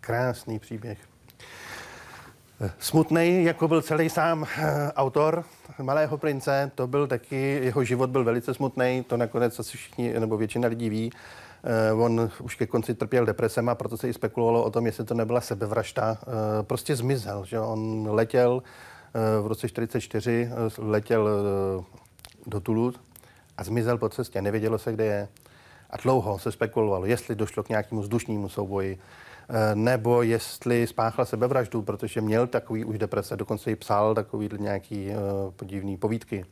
[0.01, 1.12] Krásný příběh.
[2.79, 5.45] Smutný, jako byl celý sám eh, autor
[5.83, 10.37] Malého prince, to byl taky, jeho život byl velice smutný, to nakonec asi všichni, nebo
[10.37, 11.13] většina lidí ví.
[11.65, 15.05] Eh, on už ke konci trpěl depresem a proto se i spekulovalo o tom, jestli
[15.05, 16.19] to nebyla sebevražda.
[16.23, 18.63] Eh, prostě zmizel, že on letěl
[19.43, 21.29] v roce 44, letěl
[22.47, 22.99] do Toulouse
[23.57, 25.29] a zmizel po cestě, nevědělo se, kde je.
[25.91, 28.99] A dlouho se spekulovalo, jestli došlo k nějakému vzdušnímu souboji,
[29.75, 35.15] nebo jestli spáchal sebevraždu, protože měl takový už deprese, dokonce i psal takový nějaký uh,
[35.57, 36.45] podivný povídky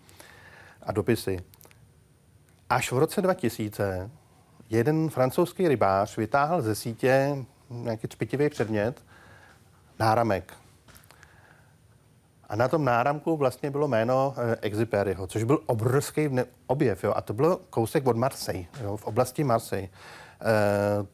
[0.82, 1.38] a dopisy.
[2.70, 4.10] Až v roce 2000
[4.70, 7.36] jeden francouzský rybář vytáhl ze sítě
[7.70, 9.04] nějaký třpitivý předmět,
[9.98, 10.54] náramek.
[12.48, 16.28] A na tom náramku vlastně bylo jméno uh, Exupéryho, což byl obrovský
[16.66, 17.04] objev.
[17.04, 17.12] Jo?
[17.16, 18.96] A to bylo kousek od Marseille, jo?
[18.96, 19.88] v oblasti Marseille.
[21.00, 21.06] Uh,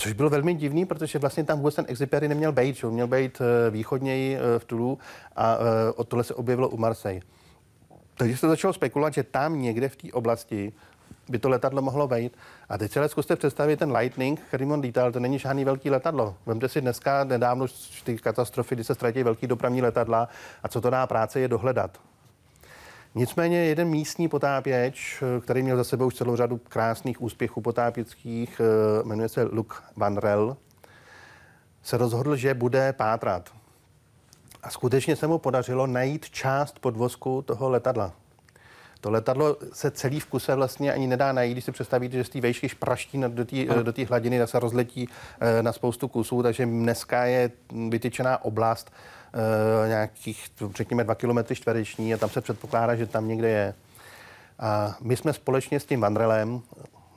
[0.00, 2.86] Což bylo velmi divný, protože vlastně tam vůbec ten Exupery neměl být, že?
[2.86, 4.98] měl být eh, východněji eh, v Tulu
[5.36, 7.22] a eh, od tohle se objevilo u Marseille.
[8.14, 10.72] Takže se začalo spekulovat, že tam někde v té oblasti
[11.28, 12.36] by to letadlo mohlo být.
[12.68, 16.36] A teď ale zkuste představit ten Lightning, který on lítal, to není žádný velký letadlo.
[16.46, 17.66] Vemte si dneska nedávno
[18.04, 20.28] ty katastrofy, kdy se ztratí velký dopravní letadla
[20.62, 21.98] a co to dá práce je dohledat.
[23.18, 29.02] Nicméně jeden místní potápěč, který měl za sebou už celou řadu krásných úspěchů potápěckých, eh,
[29.04, 30.56] jmenuje se Luke Van Rel,
[31.82, 33.50] se rozhodl, že bude pátrat.
[34.62, 38.12] A skutečně se mu podařilo najít část podvozku toho letadla.
[39.00, 42.28] To letadlo se celý v kuse vlastně ani nedá najít, když si představíte, že z
[42.28, 45.08] té vejšky špraští do té do hladiny, tak se rozletí
[45.40, 47.50] eh, na spoustu kusů, takže dneska je
[47.88, 49.17] vytyčená oblast, Eh,
[49.86, 53.74] nějakých, řekněme, dva kilometry čtvereční a tam se předpokládá, že tam někde je.
[54.58, 56.62] A my jsme společně s tím Vandrelem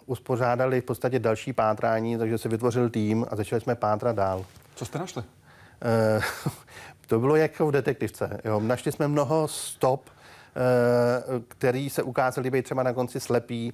[0.06, 4.46] uspořádali v podstatě další pátrání, takže se vytvořil tým a začali jsme pátrat dál.
[4.76, 5.24] Co jste našli?
[5.24, 6.52] Uh,
[7.08, 8.42] to bylo jako v detektivce.
[8.46, 8.60] Jo.
[8.60, 13.74] Našli jsme mnoho stop, eh, který se ukázali být třeba na konci slepý.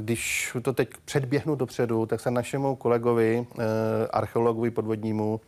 [0.00, 3.46] Když to teď předběhnu dopředu, tak se našemu kolegovi,
[4.10, 5.40] archeologovi podvodnímu,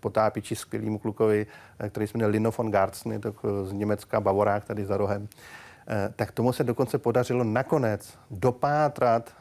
[0.00, 1.46] potápiči skvělýmu klukovi,
[1.78, 5.28] eh, který se jmenuje Lino von Gartzny, tak eh, z Německa, Bavorák tady za rohem.
[5.88, 9.34] Eh, tak tomu se dokonce podařilo nakonec dopátrat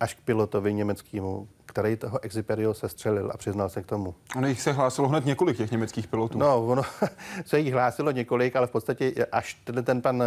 [0.00, 4.14] až k pilotovi německému, který toho Exiperio se střelil a přiznal se k tomu.
[4.36, 6.38] Ono jich se hlásilo hned několik těch německých pilotů.
[6.38, 6.82] No, ono
[7.44, 10.22] se jich hlásilo několik, ale v podstatě až ten, ten pan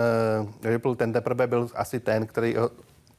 [0.64, 2.56] Ripple, ten teprve byl asi ten, který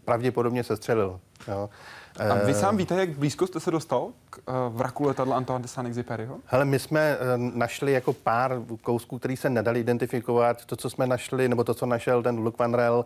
[0.04, 1.20] pravděpodobně se střelil.
[1.48, 1.70] Jo.
[2.18, 5.68] A vy sám víte, jak blízko jste se dostal k uh, vraku letadla Antoine de
[5.68, 6.36] Saint-Exupéryho?
[6.44, 10.64] Hele, my jsme uh, našli jako pár kousků, který se nedali identifikovat.
[10.64, 13.04] To, co jsme našli, nebo to, co našel ten Luke Van Rel,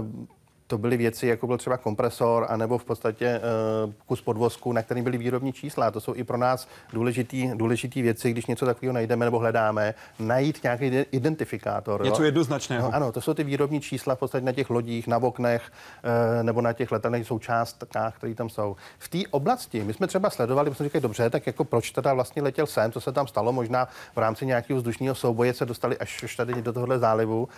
[0.00, 0.26] uh,
[0.68, 3.40] to byly věci, jako byl třeba kompresor, anebo v podstatě
[3.86, 5.90] uh, kus podvozku, na kterým byly výrobní čísla.
[5.90, 10.62] To jsou i pro nás důležitý, důležitý věci, když něco takového najdeme nebo hledáme, najít
[10.62, 12.04] nějaký identifikátor.
[12.04, 12.26] Něco jo?
[12.26, 12.88] jednoznačného.
[12.90, 16.42] No, ano, to jsou ty výrobní čísla v podstatě na těch lodích, na oknech uh,
[16.42, 18.76] nebo na těch letadlech součástkách, které tam jsou.
[18.98, 22.14] V té oblasti my jsme třeba sledovali, my jsme říkali, dobře, tak jako proč teda
[22.14, 25.98] vlastně letěl sem, co se tam stalo, možná v rámci nějakého vzdušního souboje se dostali
[25.98, 27.48] až, až tady do tohohle zálivu.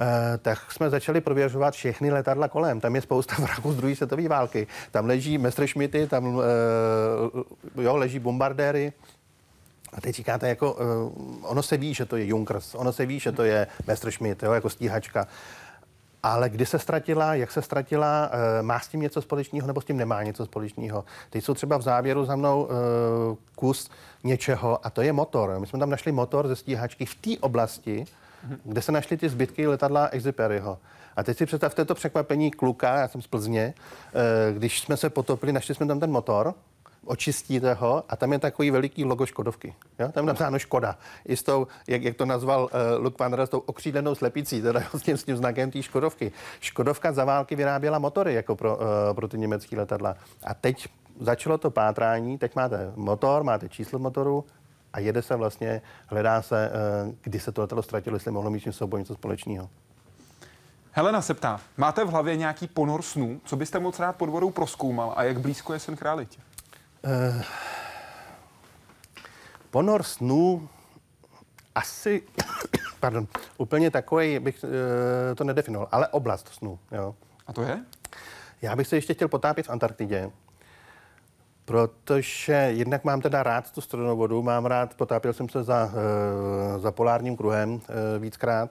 [0.00, 2.80] Eh, tak jsme začali prověřovat všechny letadla kolem.
[2.80, 4.66] Tam je spousta vraků z druhé světové války.
[4.90, 6.42] Tam leží Messerschmitty, tam uh,
[7.76, 8.92] jo, leží bombardéry.
[9.92, 10.80] A teď říkáte, jako, uh,
[11.42, 14.52] ono se ví, že to je Junkers, ono se ví, že to je Messerschmitt, jo,
[14.52, 15.26] jako stíhačka.
[16.22, 18.30] Ale kdy se ztratila, jak se ztratila,
[18.62, 21.04] má s tím něco společného nebo s tím nemá něco společného.
[21.30, 22.68] Teď jsou třeba v závěru za mnou
[23.54, 23.90] kus
[24.24, 25.58] něčeho a to je motor.
[25.58, 28.06] My jsme tam našli motor ze stíhačky v té oblasti,
[28.64, 30.78] kde se našly ty zbytky letadla Exuperyho.
[31.16, 35.10] A teď si představte to překvapení kluka, já jsem z Plzně, eh, když jsme se
[35.10, 36.54] potopili, našli jsme tam ten motor,
[37.04, 39.74] očistíte ho a tam je takový veliký logo Škodovky.
[39.98, 40.08] Jo?
[40.12, 40.98] Tam je napsáno Škoda.
[41.26, 44.80] I s tou, jak, jak to nazval uh, Luke Van s tou okřídlenou slepicí, teda
[44.96, 46.32] s tím, s tím znakem té Škodovky.
[46.60, 48.82] Škodovka za války vyráběla motory jako pro, uh,
[49.14, 50.16] pro ty německé letadla.
[50.44, 50.88] A teď
[51.20, 54.44] začalo to pátrání, teď máte motor, máte číslo motoru,
[54.92, 58.60] a jede se vlastně, hledá se, eh, kdy se to letadlo ztratilo, jestli mohlo mít
[58.60, 59.70] s něco společného.
[60.90, 64.50] Helena se ptá, máte v hlavě nějaký ponor snů, co byste moc rád pod vodou
[64.50, 66.40] proskoumal a jak blízko je sen k realitě?
[67.36, 67.42] Uh,
[69.70, 70.68] ponor snů
[71.74, 72.22] asi,
[73.00, 73.26] pardon,
[73.58, 74.70] úplně takový bych uh,
[75.34, 76.78] to nedefinoval, ale oblast snů.
[76.92, 77.14] Jo.
[77.46, 77.84] A to je?
[78.62, 80.30] Já bych se ještě chtěl potápět v Antarktidě
[81.68, 86.78] protože jednak mám teda rád tu studenou vodu, mám rád, potápěl jsem se za, eh,
[86.78, 88.70] za polárním kruhem eh, víckrát,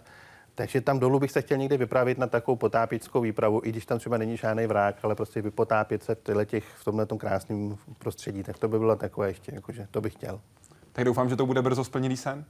[0.55, 3.99] Takže tam dolů bych se chtěl někdy vypravit na takovou potápěčskou výpravu, i když tam
[3.99, 8.43] třeba není žádný vrák, ale prostě vypotápět se v, těch, v tomhle krásném prostředí.
[8.43, 10.39] Tak to by bylo takové ještě, jakože to bych chtěl.
[10.91, 12.45] Tak doufám, že to bude brzo splněný sen.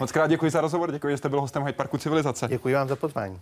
[0.00, 2.48] Moc krát děkuji za rozhovor, děkuji, že jste byl hostem Hyde Parku Civilizace.
[2.48, 3.40] Děkuji vám za pozvání.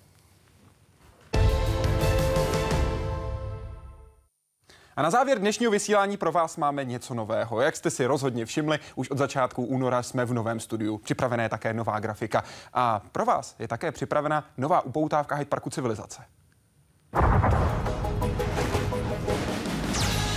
[4.97, 7.61] A na závěr dnešního vysílání pro vás máme něco nového.
[7.61, 10.99] Jak jste si rozhodně všimli, už od začátku února jsme v novém studiu.
[10.99, 12.45] Připravená je také nová grafika.
[12.75, 16.23] A pro vás je také připravena nová upoutávka Hyde Parku Civilizace.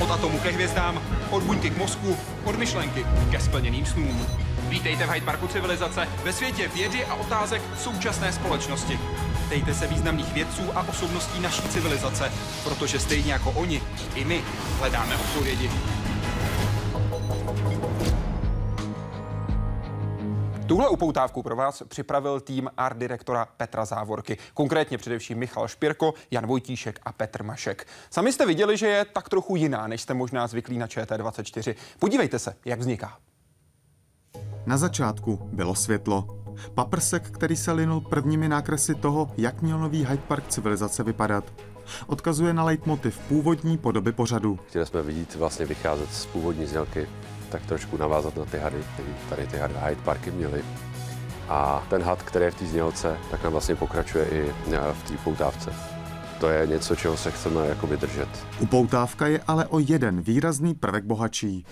[0.01, 1.01] Od atomu ke hvězdám,
[1.31, 4.27] od buňky k mozku, od myšlenky ke splněným snům.
[4.69, 8.99] Vítejte v Hyde Parku Civilizace ve světě vědy a otázek současné společnosti.
[9.49, 12.31] Ptejte se významných vědců a osobností naší civilizace,
[12.63, 13.81] protože stejně jako oni,
[14.15, 14.43] i my
[14.79, 15.71] hledáme odpovědi.
[20.67, 24.37] Tuhle upoutávku pro vás připravil tým art direktora Petra Závorky.
[24.53, 27.87] Konkrétně především Michal Špirko, Jan Vojtíšek a Petr Mašek.
[28.09, 31.75] Sami jste viděli, že je tak trochu jiná, než jste možná zvyklí na ČT24.
[31.99, 33.17] Podívejte se, jak vzniká.
[34.65, 36.38] Na začátku bylo světlo.
[36.73, 41.43] Paprsek, který se linul prvními nákresy toho, jak měl nový Hyde Park civilizace vypadat.
[42.07, 44.59] Odkazuje na leitmotiv původní podoby pořadu.
[44.67, 47.07] Chtěli jsme vidět vlastně vycházet z původní znělky,
[47.49, 50.61] tak trošku navázat na ty hady, které tady ty hady Hyde Parky měly.
[51.49, 55.03] A ten had, který je v té znělce, tak nám vlastně pokračuje i e, v
[55.03, 55.73] té poutávce.
[56.39, 58.29] To je něco, čeho se chceme jako vydržet.
[58.59, 61.65] Upoutávka je ale o jeden výrazný prvek bohatší.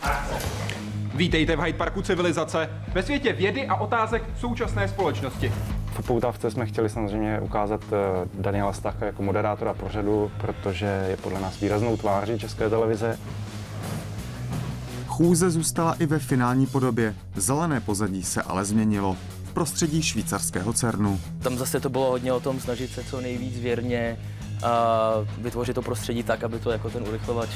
[1.16, 5.54] Vítejte v Hyde Parku Civilizace, ve světě vědy a otázek současné společnosti.
[5.86, 7.96] V poutávce jsme chtěli samozřejmě ukázat eh,
[8.34, 13.20] Daniela Stacha jako moderátora pořadu, protože je podle nás výraznou tváří České televize.
[15.08, 17.16] Chůze zůstala i ve finální podobě.
[17.36, 21.20] Zelené pozadí se ale změnilo v prostředí švýcarského CERNu.
[21.44, 24.18] Tam zase to bylo hodně o tom snažit se co nejvíc věrně
[24.64, 27.50] a vytvořit to prostředí tak, aby to jako ten urychlovač,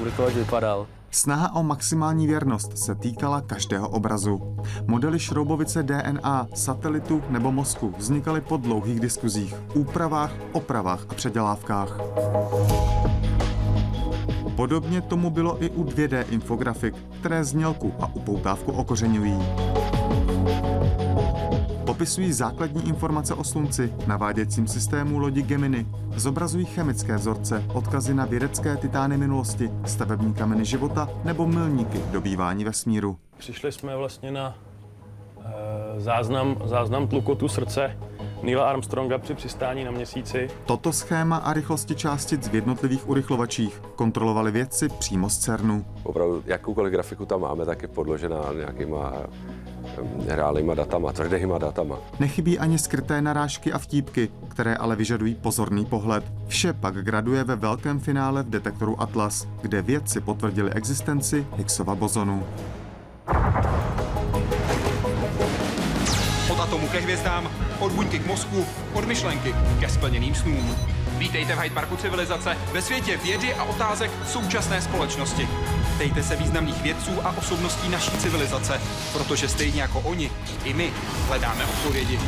[0.00, 0.86] urychlovač vypadal.
[1.14, 4.56] Snaha o maximální věrnost se týkala každého obrazu.
[4.86, 11.98] Modely šroubovice DNA, satelitu nebo mozku vznikaly po dlouhých diskuzích, úpravách, opravách a předělávkách.
[14.56, 19.38] Podobně tomu bylo i u 2D infografik, které znělku a upoutávku okořeňují
[21.94, 25.86] popisují základní informace o Slunci, naváděcím systému lodi Gemini,
[26.16, 33.16] zobrazují chemické vzorce, odkazy na vědecké titány minulosti, stavební kameny života nebo milníky dobývání vesmíru.
[33.38, 34.54] Přišli jsme vlastně na
[35.96, 37.96] e, záznam, záznam tlukotu srdce
[38.42, 40.50] Neila Armstronga při přistání na měsíci.
[40.66, 45.84] Toto schéma a rychlosti částic v jednotlivých urychlovačích kontrolovali vědci přímo z CERNu.
[46.02, 49.12] Opravdu jakoukoliv grafiku tam máme, tak je podložená nějakýma
[50.26, 51.98] reálnýma datama, tvrdýma datama.
[52.20, 56.24] Nechybí ani skryté narážky a vtípky, které ale vyžadují pozorný pohled.
[56.46, 62.42] Vše pak graduje ve velkém finále v detektoru Atlas, kde vědci potvrdili existenci Higgsova bozonu.
[66.94, 70.76] Ke hvězdám, od buňky k mozku, od myšlenky ke splněným snům.
[71.18, 75.48] Vítejte v Hyde Parku Civilizace ve světě vědy a otázek současné společnosti.
[75.94, 78.80] Ptejte se významných vědců a osobností naší civilizace,
[79.12, 80.30] protože stejně jako oni,
[80.64, 80.92] i my
[81.28, 82.18] hledáme odpovědi.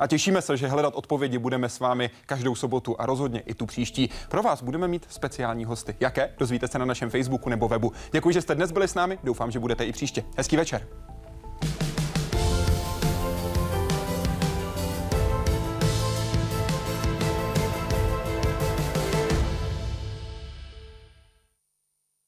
[0.00, 3.66] A těšíme se, že hledat odpovědi budeme s vámi každou sobotu a rozhodně i tu
[3.66, 4.10] příští.
[4.28, 5.96] Pro vás budeme mít speciální hosty.
[6.00, 6.34] Jaké?
[6.38, 7.92] Dozvíte se na našem Facebooku nebo webu.
[8.12, 9.18] Děkuji, že jste dnes byli s námi.
[9.24, 10.24] Doufám, že budete i příště.
[10.36, 10.86] Hezký večer.